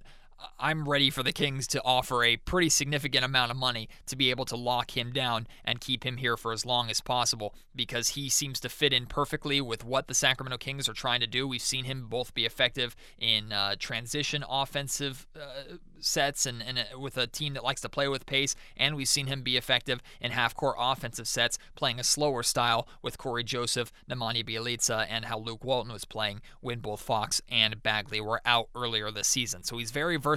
I'm 0.59 0.89
ready 0.89 1.11
for 1.11 1.23
the 1.23 1.33
Kings 1.33 1.67
to 1.69 1.83
offer 1.85 2.23
a 2.25 2.37
pretty 2.37 2.69
significant 2.69 3.25
amount 3.25 3.51
of 3.51 3.57
money 3.57 3.89
to 4.07 4.17
be 4.17 4.31
able 4.31 4.45
to 4.47 4.57
lock 4.57 4.97
him 4.97 5.13
down 5.13 5.47
and 5.65 5.81
keep 5.81 6.05
him 6.05 6.19
here 6.19 6.37
for 6.37 6.53
as 6.53 6.67
long 6.67 6.91
as 6.91 7.01
possible 7.01 7.55
because 7.75 8.11
he 8.11 8.29
seems 8.29 8.61
to 8.61 8.69
fit 8.69 8.93
in 8.93 9.07
perfectly 9.07 9.61
with 9.61 9.85
what 9.85 10.09
the 10.09 10.15
Sacramento 10.15 10.59
Kings 10.59 10.89
are 10.89 10.95
trying 10.95 11.21
to 11.21 11.27
do. 11.27 11.47
We've 11.47 11.61
seen 11.61 11.85
him 11.85 12.07
both 12.09 12.35
be 12.35 12.45
effective 12.45 12.97
in 13.19 13.53
uh, 13.53 13.77
transition 13.79 14.45
offensive 14.49 15.27
uh, 15.37 15.77
sets 15.99 16.47
and, 16.47 16.63
and 16.63 16.79
uh, 16.79 16.99
with 16.99 17.17
a 17.17 17.27
team 17.27 17.55
that 17.55 17.65
likes 17.65 17.81
to 17.83 17.89
play 17.89 18.09
with 18.09 18.27
pace, 18.27 18.55
and 18.77 18.97
we've 18.97 19.09
seen 19.09 19.27
him 19.27 19.43
be 19.43 19.57
effective 19.57 20.01
in 20.21 20.33
half 20.33 20.55
court 20.55 20.77
offensive 20.79 21.29
sets, 21.29 21.59
playing 21.75 22.01
a 22.01 22.05
slower 22.05 22.43
style 22.43 22.89
with 23.03 23.19
Cory 23.19 23.45
Joseph, 23.45 23.93
Nemanja 24.11 24.45
Bjelica, 24.45 25.07
and 25.09 25.27
how 25.27 25.39
Luke 25.39 25.65
Walton 25.65 25.93
was 25.93 26.05
playing 26.05 26.41
when 26.61 26.81
both 26.81 27.01
Fox 27.01 27.43
and 27.49 27.83
Bagley 27.83 28.21
were 28.21 28.41
out 28.45 28.69
earlier 28.75 29.11
this 29.11 29.29
season. 29.29 29.63
So 29.63 29.79
he's 29.79 29.91
very 29.91 30.17
versatile. 30.17 30.30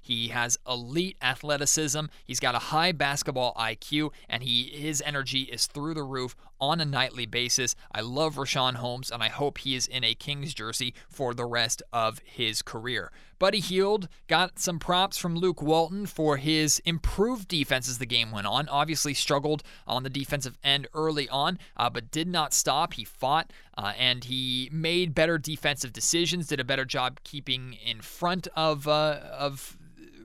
He 0.00 0.28
has 0.28 0.58
elite 0.68 1.16
athleticism. 1.22 2.06
He's 2.24 2.40
got 2.40 2.54
a 2.54 2.58
high 2.58 2.92
basketball 2.92 3.54
IQ, 3.54 4.12
and 4.28 4.42
he 4.42 4.64
his 4.64 5.02
energy 5.04 5.42
is 5.42 5.66
through 5.66 5.94
the 5.94 6.02
roof 6.02 6.36
on 6.60 6.80
a 6.80 6.84
nightly 6.84 7.26
basis. 7.26 7.74
I 7.92 8.00
love 8.02 8.36
Richaun 8.36 8.74
Holmes, 8.74 9.10
and 9.10 9.22
I 9.22 9.28
hope 9.28 9.58
he 9.58 9.74
is 9.74 9.86
in 9.86 10.04
a 10.04 10.14
Kings 10.14 10.54
jersey 10.54 10.94
for 11.08 11.34
the 11.34 11.44
rest 11.44 11.82
of 11.92 12.20
his 12.24 12.62
career. 12.62 13.10
Buddy 13.42 13.58
Hield 13.58 14.06
got 14.28 14.60
some 14.60 14.78
props 14.78 15.18
from 15.18 15.34
Luke 15.34 15.60
Walton 15.60 16.06
for 16.06 16.36
his 16.36 16.80
improved 16.84 17.48
defense 17.48 17.88
as 17.88 17.98
the 17.98 18.06
game 18.06 18.30
went 18.30 18.46
on. 18.46 18.68
Obviously, 18.68 19.14
struggled 19.14 19.64
on 19.84 20.04
the 20.04 20.08
defensive 20.08 20.56
end 20.62 20.86
early 20.94 21.28
on, 21.28 21.58
uh, 21.76 21.90
but 21.90 22.12
did 22.12 22.28
not 22.28 22.54
stop. 22.54 22.92
He 22.92 23.04
fought 23.04 23.52
uh, 23.76 23.94
and 23.98 24.22
he 24.22 24.68
made 24.70 25.12
better 25.12 25.38
defensive 25.38 25.92
decisions. 25.92 26.46
Did 26.46 26.60
a 26.60 26.64
better 26.64 26.84
job 26.84 27.18
keeping 27.24 27.72
in 27.84 28.00
front 28.00 28.46
of 28.54 28.86
uh, 28.86 29.18
of 29.32 29.76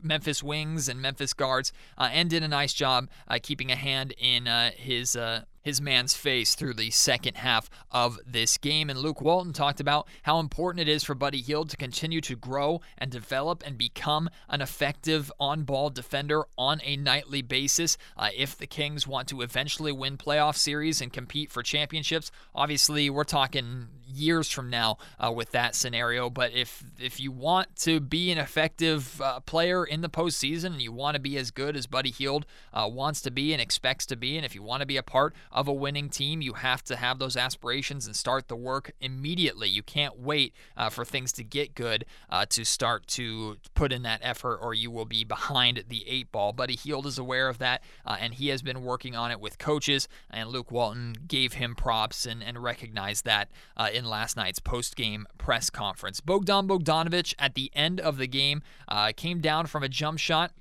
Memphis 0.04 0.44
wings 0.44 0.88
and 0.88 1.02
Memphis 1.02 1.34
guards, 1.34 1.74
uh, 1.98 2.10
and 2.12 2.30
did 2.30 2.44
a 2.44 2.48
nice 2.48 2.74
job 2.74 3.10
uh, 3.28 3.40
keeping 3.42 3.72
a 3.72 3.76
hand 3.76 4.14
in 4.20 4.48
uh, 4.48 4.70
his 4.76 5.16
uh, 5.16 5.42
his 5.68 5.82
man's 5.82 6.16
face 6.16 6.56
through 6.56 6.74
the 6.74 6.90
second 6.90 7.36
half 7.36 7.70
of 7.92 8.18
this 8.26 8.58
game. 8.58 8.90
And 8.90 8.98
Luke 8.98 9.20
Walton 9.20 9.52
talked 9.52 9.82
about 9.82 10.08
how 10.24 10.40
important 10.40 10.80
it 10.80 10.90
is 10.90 11.04
for 11.04 11.14
Buddy 11.14 11.42
Hield 11.42 11.70
to 11.72 11.76
continue 11.76 12.22
to 12.22 12.38
grow 12.38 12.80
and 12.98 13.12
develop 13.12 13.64
and 13.66 13.78
become 13.78 14.30
an 14.48 14.62
effective 14.62 15.30
on 15.42 15.64
ball 15.64 15.90
defender 15.90 16.46
on 16.58 16.80
a 16.86 16.96
nightly 16.96 17.42
basis. 17.42 17.98
Uh, 18.16 18.30
if 18.34 18.58
the 18.58 18.66
Kings 18.66 19.06
want 19.06 19.28
to 19.28 19.42
eventually 19.42 19.92
win 19.92 20.16
playoff 20.16 20.56
series 20.56 21.02
and 21.02 21.12
compete 21.12 21.52
for 21.52 21.62
championships, 21.62 22.32
obviously 22.56 23.10
we're 23.10 23.26
talking 23.26 23.90
years 24.08 24.50
from 24.50 24.70
now 24.70 24.98
uh, 25.20 25.32
with 25.32 25.52
that 25.52 25.76
scenario. 25.76 26.30
But 26.30 26.54
if 26.54 26.84
if 27.00 27.20
you 27.20 27.32
want 27.32 27.76
to 27.78 28.00
be 28.00 28.32
an 28.32 28.38
effective 28.38 29.22
uh, 29.22 29.40
player 29.42 29.86
in 29.86 30.02
the 30.02 30.10
postseason 30.10 30.68
and 30.68 30.82
you 30.82 30.92
want 30.92 31.16
to 31.16 31.22
be 31.22 31.38
as 31.38 31.52
good 31.52 31.76
as 31.76 31.88
Buddy 31.88 32.12
Hield 32.12 32.46
uh, 32.74 32.90
wants 32.92 33.22
to 33.22 33.32
be 33.32 33.54
and 33.54 33.62
expects 33.62 34.06
to 34.08 34.16
be, 34.16 34.38
and 34.38 34.46
if 34.46 34.56
you 34.56 34.64
want 34.64 34.82
to 34.82 34.86
be 34.86 34.98
a 34.98 35.04
part 35.04 35.34
of 35.52 35.68
a 35.68 35.74
winning 35.74 36.10
team, 36.10 36.42
you 36.42 36.54
have 36.54 36.84
to 36.86 36.96
have 36.96 37.20
those 37.20 37.38
aspirations 37.38 38.06
and 38.06 38.16
start 38.16 38.48
the 38.48 38.56
work 38.56 38.92
immediately. 39.02 39.70
You 39.70 39.84
can't 39.84 40.20
wait 40.20 40.54
uh, 40.76 40.90
for 40.90 41.06
things 41.06 41.32
to 41.34 41.44
get 41.44 41.76
good 41.76 42.06
uh, 42.30 42.46
to 42.50 42.64
start 42.64 43.08
to 43.08 43.58
put 43.74 43.92
in 43.92 44.04
that 44.04 44.22
effort, 44.24 44.58
or 44.62 44.74
you 44.74 44.92
will 44.92 45.06
be 45.06 45.24
behind 45.24 45.84
the 45.88 46.08
eight 46.08 46.32
ball. 46.32 46.54
Buddy 46.54 46.76
Hield 46.76 47.06
is 47.06 47.18
aware 47.18 47.50
of 47.50 47.58
that, 47.60 47.84
uh, 48.06 48.18
and 48.20 48.34
he 48.34 48.50
has 48.50 48.62
been 48.62 48.84
working 48.84 49.16
on 49.16 49.32
it 49.32 49.40
with 49.40 49.58
coaches. 49.58 50.08
And 50.30 50.50
Luke 50.50 50.72
Walton 50.72 51.16
gave 51.28 51.54
him 51.54 51.76
props 51.76 52.26
and, 52.26 52.44
and 52.44 52.62
recognized 52.62 53.26
that 53.26 53.50
in 53.98 54.06
last 54.06 54.38
night's 54.38 54.60
post 54.60 54.96
game 54.96 55.28
press 55.38 55.70
conference. 55.70 56.22
Bogdan 56.22 56.68
Bogdanovic 56.68 57.34
at 57.40 57.56
the 57.56 57.72
end 57.74 58.00
of 58.00 58.18
the 58.18 58.28
game 58.28 58.62
uh, 58.88 59.12
came 59.18 59.42
down 59.42 59.66
from 59.66 59.84
a 59.84 59.90
jump 59.90 60.20
shot 60.20 60.52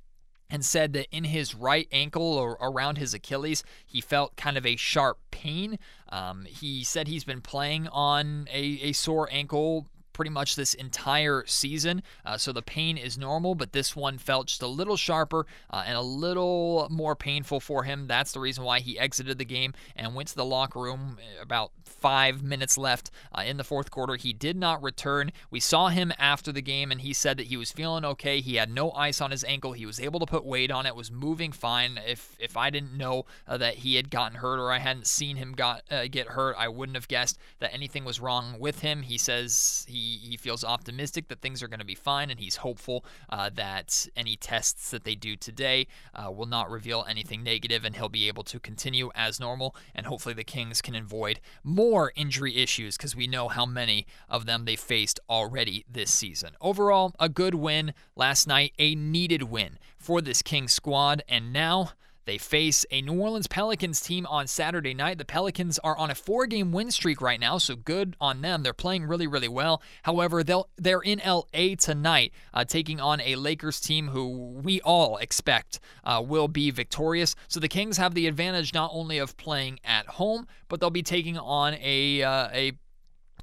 and 0.49 0.63
said 0.65 0.93
that 0.93 1.07
in 1.11 1.25
his 1.25 1.53
right 1.53 1.87
ankle 1.91 2.33
or 2.33 2.57
around 2.61 2.97
his 2.97 3.13
Achilles, 3.13 3.63
he 3.85 4.01
felt 4.01 4.35
kind 4.35 4.57
of 4.57 4.65
a 4.65 4.75
sharp 4.75 5.19
pain. 5.29 5.77
Um, 6.09 6.45
he 6.45 6.83
said 6.83 7.07
he's 7.07 7.23
been 7.23 7.41
playing 7.41 7.87
on 7.89 8.47
a, 8.51 8.79
a 8.81 8.93
sore 8.93 9.29
ankle 9.31 9.87
pretty 10.17 10.31
much 10.31 10.55
this 10.55 10.73
entire 10.73 11.43
season. 11.45 12.01
Uh, 12.25 12.39
so 12.39 12.51
the 12.51 12.63
pain 12.63 12.97
is 12.97 13.19
normal, 13.19 13.53
but 13.53 13.71
this 13.71 13.95
one 13.95 14.17
felt 14.17 14.47
just 14.47 14.63
a 14.63 14.67
little 14.67 14.97
sharper 14.97 15.45
uh, 15.69 15.83
and 15.85 15.95
a 15.95 16.01
little 16.01 16.87
more 16.89 17.15
painful 17.15 17.59
for 17.59 17.83
him. 17.83 18.07
That's 18.07 18.31
the 18.31 18.39
reason 18.39 18.63
why 18.63 18.79
he 18.79 18.97
exited 18.97 19.37
the 19.37 19.45
game 19.45 19.75
and 19.95 20.15
went 20.15 20.29
to 20.29 20.35
the 20.35 20.43
locker 20.43 20.79
room 20.79 21.19
uh, 21.19 21.43
about 21.43 21.71
five 21.85 22.41
minutes 22.41 22.79
left 22.79 23.11
uh, 23.31 23.43
in 23.45 23.57
the 23.57 23.63
fourth 23.63 23.91
quarter. 23.91 24.15
He 24.15 24.33
did 24.33 24.57
not 24.57 24.81
return. 24.81 25.31
We 25.51 25.59
saw 25.59 25.89
him 25.89 26.11
after 26.17 26.51
the 26.51 26.63
game, 26.63 26.91
and 26.91 27.01
he 27.01 27.13
said 27.13 27.37
that 27.37 27.47
he 27.47 27.57
was 27.57 27.71
feeling 27.71 28.03
okay. 28.03 28.41
He 28.41 28.55
had 28.55 28.71
no 28.71 28.91
ice 28.93 29.21
on 29.21 29.29
his 29.29 29.43
ankle. 29.43 29.73
He 29.73 29.85
was 29.85 29.99
able 29.99 30.19
to 30.19 30.25
put 30.25 30.43
weight 30.43 30.71
on 30.71 30.87
it. 30.87 30.95
Was 30.95 31.11
moving 31.11 31.51
fine. 31.51 31.99
If 32.07 32.35
if 32.39 32.57
I 32.57 32.71
didn't 32.71 32.97
know 32.97 33.25
uh, 33.47 33.57
that 33.57 33.75
he 33.75 33.97
had 33.97 34.09
gotten 34.09 34.39
hurt 34.39 34.59
or 34.59 34.71
I 34.71 34.79
hadn't 34.79 35.05
seen 35.05 35.35
him 35.35 35.53
got 35.53 35.83
uh, 35.91 36.07
get 36.09 36.29
hurt, 36.29 36.55
I 36.57 36.69
wouldn't 36.69 36.95
have 36.95 37.07
guessed 37.07 37.37
that 37.59 37.71
anything 37.71 38.03
was 38.03 38.19
wrong 38.19 38.55
with 38.59 38.79
him. 38.79 39.03
He 39.03 39.19
says 39.19 39.85
he 39.87 40.06
he, 40.15 40.37
feels 40.37 40.63
optimistic 40.63 41.27
that 41.27 41.41
things 41.41 41.61
are 41.61 41.67
going 41.67 41.79
to 41.79 41.85
be 41.85 41.95
fine, 41.95 42.29
and 42.29 42.39
he's 42.39 42.57
hopeful 42.57 43.03
uh, 43.29 43.49
that 43.55 44.07
any 44.15 44.35
tests 44.35 44.91
that 44.91 45.03
they 45.03 45.15
do 45.15 45.35
today 45.35 45.87
uh, 46.13 46.31
will 46.31 46.45
not 46.45 46.69
reveal 46.69 47.05
anything 47.09 47.43
negative, 47.43 47.83
and 47.83 47.95
he'll 47.95 48.07
be 48.07 48.27
able 48.27 48.43
to 48.43 48.59
continue 48.59 49.09
as 49.15 49.39
normal. 49.39 49.75
And 49.95 50.05
hopefully, 50.05 50.35
the 50.35 50.43
Kings 50.43 50.81
can 50.81 50.95
avoid 50.95 51.39
more 51.63 52.13
injury 52.15 52.57
issues 52.57 52.97
because 52.97 53.15
we 53.15 53.27
know 53.27 53.47
how 53.47 53.65
many 53.65 54.05
of 54.29 54.45
them 54.45 54.65
they 54.65 54.75
faced 54.75 55.19
already 55.29 55.85
this 55.91 56.13
season. 56.13 56.51
Overall, 56.61 57.13
a 57.19 57.29
good 57.29 57.55
win 57.55 57.93
last 58.15 58.47
night, 58.47 58.73
a 58.77 58.95
needed 58.95 59.43
win 59.43 59.79
for 59.97 60.21
this 60.21 60.41
Kings 60.41 60.73
squad, 60.73 61.23
and 61.27 61.51
now 61.51 61.91
they 62.27 62.37
face 62.37 62.85
a 62.91 63.01
New 63.01 63.19
Orleans 63.19 63.47
Pelicans 63.47 64.01
team 64.01 64.27
on 64.27 64.45
Saturday 64.45 64.93
night. 64.93 65.17
The 65.17 65.25
Pelicans 65.25 65.79
are 65.79 65.97
on 65.97 66.11
a 66.11 66.15
four-game 66.15 66.71
win 66.71 66.91
streak 66.91 67.21
right 67.21 67.39
now, 67.39 67.57
so 67.57 67.75
good 67.75 68.15
on 68.21 68.41
them. 68.41 68.61
They're 68.61 68.73
playing 68.73 69.05
really, 69.05 69.25
really 69.25 69.47
well. 69.47 69.81
However, 70.03 70.43
they'll 70.43 70.69
they're 70.75 71.01
in 71.01 71.21
LA 71.25 71.75
tonight, 71.79 72.33
uh, 72.53 72.65
taking 72.65 72.99
on 72.99 73.21
a 73.21 73.35
Lakers 73.37 73.79
team 73.79 74.09
who 74.09 74.59
we 74.61 74.81
all 74.81 75.17
expect 75.17 75.79
uh, 76.03 76.21
will 76.23 76.49
be 76.49 76.69
victorious. 76.69 77.33
So 77.47 77.59
the 77.59 77.69
Kings 77.69 77.97
have 77.97 78.13
the 78.13 78.27
advantage 78.27 78.73
not 78.73 78.91
only 78.93 79.17
of 79.17 79.37
playing 79.37 79.79
at 79.85 80.05
home, 80.05 80.47
but 80.67 80.79
they'll 80.79 80.89
be 80.89 81.03
taking 81.03 81.37
on 81.37 81.75
a 81.81 82.21
uh, 82.21 82.49
a 82.53 82.73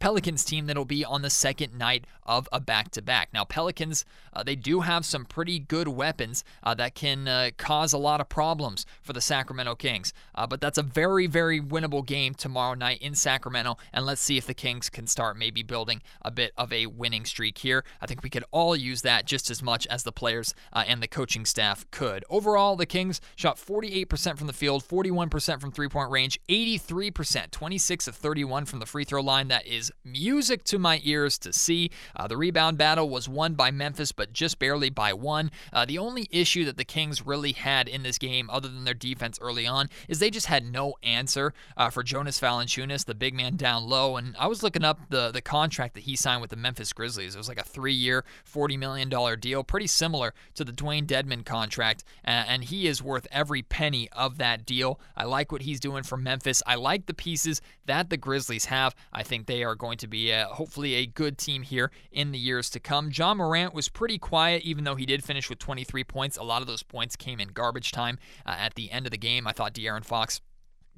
Pelicans 0.04 0.44
team 0.44 0.66
that'll 0.66 0.84
be 0.84 1.02
on 1.02 1.22
the 1.22 1.30
second 1.30 1.78
night 1.78 2.06
of 2.24 2.46
a 2.52 2.60
back 2.60 2.90
to 2.90 3.00
back. 3.00 3.30
Now, 3.32 3.46
Pelicans, 3.46 4.04
uh, 4.34 4.42
they 4.42 4.54
do 4.54 4.80
have 4.80 5.06
some 5.06 5.24
pretty 5.24 5.58
good 5.58 5.88
weapons 5.88 6.44
uh, 6.62 6.74
that 6.74 6.94
can 6.94 7.26
uh, 7.26 7.52
cause 7.56 7.94
a 7.94 7.98
lot 7.98 8.20
of 8.20 8.28
problems 8.28 8.84
for 9.00 9.14
the 9.14 9.22
Sacramento 9.22 9.76
Kings. 9.76 10.12
Uh, 10.34 10.46
but 10.46 10.60
that's 10.60 10.76
a 10.76 10.82
very, 10.82 11.26
very 11.26 11.58
winnable 11.58 12.04
game 12.04 12.34
tomorrow 12.34 12.74
night 12.74 13.00
in 13.00 13.14
Sacramento. 13.14 13.78
And 13.94 14.04
let's 14.04 14.20
see 14.20 14.36
if 14.36 14.46
the 14.46 14.52
Kings 14.52 14.90
can 14.90 15.06
start 15.06 15.38
maybe 15.38 15.62
building 15.62 16.02
a 16.20 16.30
bit 16.30 16.52
of 16.58 16.70
a 16.70 16.84
winning 16.84 17.24
streak 17.24 17.56
here. 17.56 17.82
I 18.02 18.06
think 18.06 18.22
we 18.22 18.28
could 18.28 18.44
all 18.50 18.76
use 18.76 19.00
that 19.02 19.24
just 19.24 19.50
as 19.50 19.62
much 19.62 19.86
as 19.86 20.02
the 20.02 20.12
players 20.12 20.52
uh, 20.74 20.84
and 20.86 21.02
the 21.02 21.08
coaching 21.08 21.46
staff 21.46 21.90
could. 21.90 22.26
Overall, 22.28 22.76
the 22.76 22.84
Kings 22.84 23.22
shot 23.36 23.56
48% 23.56 24.36
from 24.36 24.48
the 24.48 24.52
field, 24.52 24.86
41% 24.86 25.62
from 25.62 25.72
three 25.72 25.88
point 25.88 26.10
range, 26.10 26.38
83%, 26.50 27.50
26 27.50 28.06
of 28.06 28.14
31 28.14 28.66
from 28.66 28.80
the 28.80 28.86
free 28.86 29.04
throw 29.04 29.22
line. 29.22 29.48
That 29.48 29.66
is 29.66 29.90
music 30.04 30.64
to 30.64 30.78
my 30.78 31.00
ears 31.04 31.38
to 31.38 31.52
see. 31.52 31.90
Uh, 32.16 32.26
the 32.26 32.36
rebound 32.36 32.78
battle 32.78 33.08
was 33.08 33.28
won 33.28 33.54
by 33.54 33.70
Memphis, 33.70 34.12
but 34.12 34.32
just 34.32 34.58
barely 34.58 34.90
by 34.90 35.12
one. 35.12 35.50
Uh, 35.72 35.84
the 35.84 35.98
only 35.98 36.28
issue 36.30 36.64
that 36.64 36.76
the 36.76 36.84
Kings 36.84 37.24
really 37.24 37.52
had 37.52 37.88
in 37.88 38.02
this 38.02 38.18
game, 38.18 38.48
other 38.50 38.68
than 38.68 38.84
their 38.84 38.94
defense 38.94 39.38
early 39.40 39.66
on, 39.66 39.88
is 40.08 40.18
they 40.18 40.30
just 40.30 40.46
had 40.46 40.64
no 40.64 40.94
answer 41.02 41.54
uh, 41.76 41.90
for 41.90 42.02
Jonas 42.02 42.40
Valanciunas, 42.40 43.04
the 43.04 43.14
big 43.14 43.34
man 43.34 43.56
down 43.56 43.88
low. 43.88 44.16
And 44.16 44.34
I 44.38 44.46
was 44.46 44.62
looking 44.62 44.84
up 44.84 45.00
the 45.10 45.30
the 45.30 45.40
contract 45.40 45.94
that 45.94 46.04
he 46.04 46.16
signed 46.16 46.40
with 46.40 46.50
the 46.50 46.56
Memphis 46.56 46.92
Grizzlies. 46.92 47.34
It 47.34 47.38
was 47.38 47.48
like 47.48 47.60
a 47.60 47.64
three-year, 47.64 48.24
forty 48.44 48.76
million 48.76 49.08
dollar 49.08 49.36
deal, 49.36 49.64
pretty 49.64 49.86
similar 49.86 50.34
to 50.54 50.64
the 50.64 50.72
Dewayne 50.72 51.06
Dedmon 51.06 51.44
contract, 51.44 52.04
and 52.24 52.64
he 52.64 52.86
is 52.86 53.02
worth 53.02 53.26
every 53.30 53.62
penny 53.62 54.08
of 54.12 54.38
that 54.38 54.66
deal. 54.66 55.00
I 55.16 55.24
like 55.24 55.52
what 55.52 55.62
he's 55.62 55.80
doing 55.80 56.02
for 56.02 56.16
Memphis. 56.16 56.62
I 56.66 56.76
like 56.76 57.06
the 57.06 57.14
pieces 57.14 57.60
that 57.86 58.10
the 58.10 58.16
Grizzlies 58.16 58.66
have. 58.66 58.94
I 59.12 59.22
think 59.22 59.46
they 59.46 59.62
are 59.64 59.74
going 59.84 59.98
to 59.98 60.08
be 60.08 60.30
a, 60.30 60.46
hopefully 60.46 60.94
a 60.94 61.04
good 61.04 61.36
team 61.36 61.60
here 61.60 61.90
in 62.10 62.32
the 62.32 62.38
years 62.38 62.70
to 62.70 62.80
come. 62.80 63.10
Ja 63.14 63.34
Morant 63.34 63.74
was 63.74 63.90
pretty 63.90 64.16
quiet, 64.16 64.62
even 64.62 64.84
though 64.84 64.94
he 64.94 65.04
did 65.04 65.22
finish 65.22 65.50
with 65.50 65.58
23 65.58 66.02
points. 66.04 66.38
A 66.38 66.42
lot 66.42 66.62
of 66.62 66.66
those 66.66 66.82
points 66.82 67.16
came 67.16 67.38
in 67.38 67.48
garbage 67.48 67.92
time 67.92 68.18
uh, 68.46 68.56
at 68.58 68.76
the 68.76 68.90
end 68.90 69.06
of 69.06 69.12
the 69.12 69.18
game. 69.18 69.46
I 69.46 69.52
thought 69.52 69.74
De'Aaron 69.74 70.02
Fox 70.02 70.40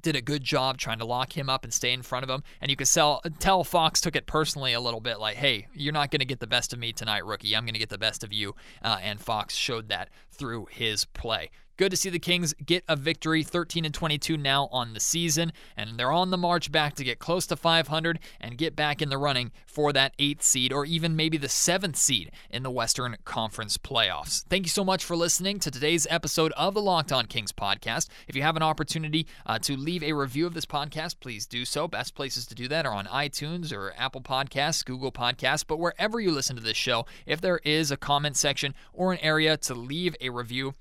did 0.01 0.15
a 0.15 0.21
good 0.21 0.41
job 0.41 0.77
trying 0.77 0.99
to 0.99 1.05
lock 1.05 1.35
him 1.37 1.49
up 1.49 1.65
and 1.65 1.73
stay 1.73 1.91
in 1.91 2.01
front 2.01 2.23
of 2.23 2.29
him. 2.29 2.43
And 2.61 2.71
you 2.71 2.77
could 2.77 2.87
sell, 2.87 3.21
tell 3.39 3.65
Fox 3.65 3.99
took 3.99 4.15
it 4.15 4.25
personally 4.25 4.71
a 4.71 4.79
little 4.79 5.01
bit 5.01 5.19
like, 5.19 5.35
hey, 5.35 5.67
you're 5.73 5.91
not 5.91 6.11
going 6.11 6.19
to 6.19 6.25
get 6.25 6.39
the 6.39 6.47
best 6.47 6.71
of 6.71 6.79
me 6.79 6.93
tonight, 6.93 7.25
rookie. 7.25 7.53
I'm 7.53 7.65
going 7.65 7.73
to 7.73 7.79
get 7.79 7.89
the 7.89 7.97
best 7.97 8.23
of 8.23 8.31
you. 8.31 8.55
Uh, 8.81 8.99
and 9.03 9.19
Fox 9.19 9.53
showed 9.53 9.89
that 9.89 10.09
through 10.31 10.67
his 10.71 11.03
play. 11.03 11.49
Good 11.77 11.91
to 11.91 11.97
see 11.97 12.09
the 12.09 12.17
Kings 12.17 12.55
get 12.65 12.83
a 12.87 12.95
victory, 12.95 13.43
13 13.43 13.85
and 13.85 13.93
22 13.93 14.35
now 14.35 14.67
on 14.71 14.95
the 14.95 14.99
season, 14.99 15.53
and 15.77 15.95
they're 15.95 16.11
on 16.11 16.31
the 16.31 16.37
march 16.37 16.71
back 16.71 16.95
to 16.95 17.03
get 17.03 17.19
close 17.19 17.45
to 17.47 17.55
500 17.55 18.17
and 18.41 18.57
get 18.57 18.75
back 18.75 18.99
in 18.99 19.09
the 19.09 19.17
running 19.19 19.51
for 19.67 19.93
that 19.93 20.15
eighth 20.17 20.41
seed 20.41 20.73
or 20.73 20.85
even 20.85 21.15
maybe 21.15 21.37
the 21.37 21.47
seventh 21.47 21.95
seed 21.95 22.31
in 22.49 22.63
the 22.63 22.71
Western 22.71 23.15
Conference 23.25 23.77
playoffs. 23.77 24.43
Thank 24.45 24.65
you 24.65 24.71
so 24.71 24.83
much 24.83 25.05
for 25.05 25.15
listening 25.15 25.59
to 25.59 25.69
today's 25.69 26.07
episode 26.09 26.51
of 26.53 26.73
the 26.73 26.81
Locked 26.81 27.11
On 27.11 27.27
Kings 27.27 27.51
podcast. 27.51 28.09
If 28.27 28.35
you 28.35 28.41
have 28.41 28.55
an 28.55 28.63
opportunity 28.63 29.27
uh, 29.45 29.59
to 29.59 29.77
leave 29.77 30.01
a 30.01 30.13
review 30.13 30.47
of 30.47 30.55
this 30.55 30.65
podcast, 30.65 31.19
please 31.19 31.45
do 31.45 31.63
so. 31.63 31.87
Best 31.87 32.15
places 32.15 32.47
to 32.47 32.55
do 32.55 32.67
that 32.69 32.87
are 32.87 32.93
on 32.93 33.05
iTunes 33.05 33.71
or 33.71 33.93
Apple 33.99 34.21
Podcasts, 34.21 34.83
Google 34.83 35.11
Podcasts, 35.11 35.63
but 35.67 35.77
wherever 35.77 36.19
you 36.19 36.31
listen 36.31 36.55
to 36.55 36.63
this 36.63 36.75
show, 36.75 37.05
if 37.27 37.39
there 37.39 37.59
is 37.63 37.91
a 37.91 37.97
comment 37.97 38.35
section 38.35 38.73
or 38.93 39.13
an 39.13 39.19
area 39.19 39.57
to 39.57 39.75
leave 39.75 40.15
a 40.21 40.31
review, 40.31 40.73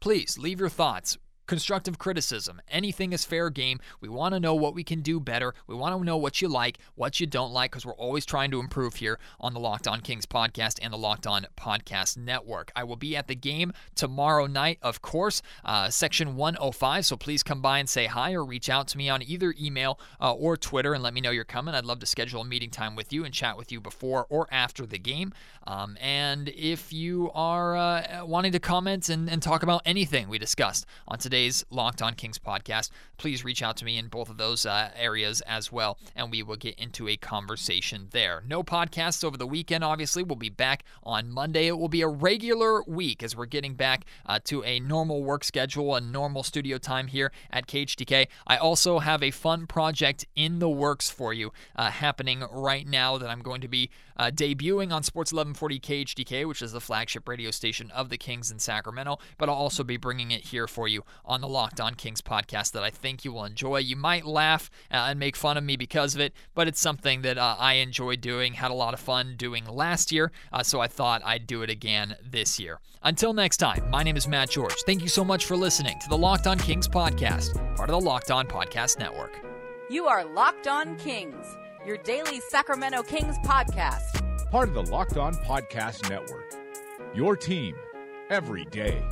Please 0.00 0.38
leave 0.38 0.60
your 0.60 0.68
thoughts 0.68 1.18
constructive 1.48 1.98
criticism. 1.98 2.60
Anything 2.70 3.12
is 3.12 3.24
fair 3.24 3.50
game. 3.50 3.80
We 4.00 4.08
want 4.08 4.34
to 4.34 4.40
know 4.40 4.54
what 4.54 4.74
we 4.74 4.84
can 4.84 5.00
do 5.00 5.18
better. 5.18 5.54
We 5.66 5.74
want 5.74 5.98
to 5.98 6.04
know 6.04 6.16
what 6.16 6.40
you 6.40 6.46
like, 6.46 6.78
what 6.94 7.18
you 7.18 7.26
don't 7.26 7.52
like, 7.52 7.72
because 7.72 7.84
we're 7.84 7.94
always 7.94 8.24
trying 8.24 8.52
to 8.52 8.60
improve 8.60 8.96
here 8.96 9.18
on 9.40 9.54
the 9.54 9.60
Locked 9.60 9.88
On 9.88 10.00
Kings 10.00 10.26
podcast 10.26 10.78
and 10.80 10.92
the 10.92 10.98
Locked 10.98 11.26
On 11.26 11.46
Podcast 11.56 12.16
Network. 12.18 12.70
I 12.76 12.84
will 12.84 12.96
be 12.96 13.16
at 13.16 13.26
the 13.26 13.34
game 13.34 13.72
tomorrow 13.96 14.46
night, 14.46 14.78
of 14.82 15.02
course, 15.02 15.42
uh, 15.64 15.88
section 15.88 16.36
105. 16.36 17.06
So 17.06 17.16
please 17.16 17.42
come 17.42 17.62
by 17.62 17.78
and 17.78 17.88
say 17.88 18.06
hi 18.06 18.34
or 18.34 18.44
reach 18.44 18.68
out 18.68 18.86
to 18.88 18.98
me 18.98 19.08
on 19.08 19.22
either 19.22 19.54
email 19.58 19.98
uh, 20.20 20.34
or 20.34 20.56
Twitter 20.56 20.92
and 20.92 21.02
let 21.02 21.14
me 21.14 21.20
know 21.22 21.30
you're 21.30 21.44
coming. 21.44 21.74
I'd 21.74 21.86
love 21.86 22.00
to 22.00 22.06
schedule 22.06 22.42
a 22.42 22.44
meeting 22.44 22.70
time 22.70 22.94
with 22.94 23.12
you 23.12 23.24
and 23.24 23.32
chat 23.32 23.56
with 23.56 23.72
you 23.72 23.80
before 23.80 24.26
or 24.28 24.48
after 24.52 24.84
the 24.84 24.98
game. 24.98 25.32
Um, 25.66 25.96
and 26.00 26.50
if 26.50 26.92
you 26.92 27.30
are 27.34 27.76
uh, 27.76 28.24
wanting 28.24 28.52
to 28.52 28.58
comment 28.58 29.08
and, 29.08 29.30
and 29.30 29.42
talk 29.42 29.62
about 29.62 29.82
anything 29.86 30.28
we 30.28 30.38
discussed 30.38 30.86
on 31.06 31.18
today's 31.18 31.37
today's 31.38 31.64
Locked 31.70 32.02
On 32.02 32.14
Kings 32.14 32.36
podcast, 32.36 32.90
please 33.16 33.44
reach 33.44 33.62
out 33.62 33.76
to 33.76 33.84
me 33.84 33.96
in 33.96 34.08
both 34.08 34.28
of 34.28 34.38
those 34.38 34.66
uh, 34.66 34.90
areas 34.96 35.40
as 35.42 35.70
well, 35.70 35.96
and 36.16 36.32
we 36.32 36.42
will 36.42 36.56
get 36.56 36.76
into 36.80 37.06
a 37.06 37.16
conversation 37.16 38.08
there. 38.10 38.42
No 38.44 38.64
podcasts 38.64 39.22
over 39.22 39.36
the 39.36 39.46
weekend, 39.46 39.84
obviously. 39.84 40.24
We'll 40.24 40.34
be 40.34 40.48
back 40.48 40.82
on 41.04 41.30
Monday. 41.30 41.68
It 41.68 41.78
will 41.78 41.88
be 41.88 42.02
a 42.02 42.08
regular 42.08 42.82
week 42.88 43.22
as 43.22 43.36
we're 43.36 43.46
getting 43.46 43.74
back 43.74 44.04
uh, 44.26 44.40
to 44.46 44.64
a 44.64 44.80
normal 44.80 45.22
work 45.22 45.44
schedule 45.44 45.94
and 45.94 46.10
normal 46.10 46.42
studio 46.42 46.76
time 46.76 47.06
here 47.06 47.30
at 47.52 47.68
KHTK. 47.68 48.26
I 48.48 48.56
also 48.56 48.98
have 48.98 49.22
a 49.22 49.30
fun 49.30 49.68
project 49.68 50.26
in 50.34 50.58
the 50.58 50.68
works 50.68 51.08
for 51.08 51.32
you 51.32 51.52
uh, 51.76 51.90
happening 51.90 52.42
right 52.50 52.84
now 52.86 53.16
that 53.16 53.30
I'm 53.30 53.42
going 53.42 53.60
to 53.60 53.68
be 53.68 53.90
uh, 54.16 54.32
debuting 54.32 54.92
on 54.92 55.02
Sports 55.04 55.32
1140 55.32 55.78
KHTK, 55.78 56.48
which 56.48 56.62
is 56.62 56.72
the 56.72 56.80
flagship 56.80 57.28
radio 57.28 57.52
station 57.52 57.90
of 57.92 58.08
the 58.08 58.18
Kings 58.18 58.50
in 58.50 58.58
Sacramento, 58.58 59.18
but 59.38 59.48
I'll 59.48 59.54
also 59.54 59.84
be 59.84 59.96
bringing 59.96 60.32
it 60.32 60.40
here 60.40 60.66
for 60.66 60.88
you 60.88 61.04
on 61.28 61.40
the 61.40 61.46
Locked 61.48 61.80
On 61.80 61.94
Kings 61.94 62.20
podcast 62.20 62.72
that 62.72 62.82
I 62.82 62.90
think 62.90 63.24
you 63.24 63.32
will 63.32 63.44
enjoy. 63.44 63.78
You 63.78 63.94
might 63.94 64.26
laugh 64.26 64.70
uh, 64.90 65.06
and 65.08 65.20
make 65.20 65.36
fun 65.36 65.56
of 65.56 65.62
me 65.62 65.76
because 65.76 66.14
of 66.14 66.20
it, 66.20 66.32
but 66.54 66.66
it's 66.66 66.80
something 66.80 67.22
that 67.22 67.38
uh, 67.38 67.54
I 67.58 67.74
enjoy 67.74 68.16
doing, 68.16 68.54
had 68.54 68.70
a 68.70 68.74
lot 68.74 68.94
of 68.94 69.00
fun 69.00 69.34
doing 69.36 69.66
last 69.66 70.10
year, 70.10 70.32
uh, 70.52 70.62
so 70.62 70.80
I 70.80 70.88
thought 70.88 71.22
I'd 71.24 71.46
do 71.46 71.62
it 71.62 71.70
again 71.70 72.16
this 72.28 72.58
year. 72.58 72.80
Until 73.02 73.32
next 73.32 73.58
time, 73.58 73.88
my 73.90 74.02
name 74.02 74.16
is 74.16 74.26
Matt 74.26 74.50
George. 74.50 74.74
Thank 74.86 75.02
you 75.02 75.08
so 75.08 75.24
much 75.24 75.44
for 75.44 75.56
listening 75.56 75.98
to 76.00 76.08
the 76.08 76.18
Locked 76.18 76.46
On 76.46 76.58
Kings 76.58 76.88
podcast, 76.88 77.54
part 77.76 77.90
of 77.90 78.00
the 78.00 78.00
Locked 78.00 78.30
On 78.30 78.46
Podcast 78.46 78.98
Network. 78.98 79.38
You 79.90 80.06
are 80.06 80.24
Locked 80.24 80.66
On 80.66 80.96
Kings, 80.96 81.46
your 81.86 81.98
daily 81.98 82.40
Sacramento 82.48 83.02
Kings 83.02 83.38
podcast. 83.44 84.24
Part 84.50 84.68
of 84.68 84.74
the 84.74 84.82
Locked 84.82 85.18
On 85.18 85.34
Podcast 85.34 86.08
Network. 86.08 86.54
Your 87.14 87.36
team 87.36 87.76
every 88.30 88.64
day. 88.66 89.02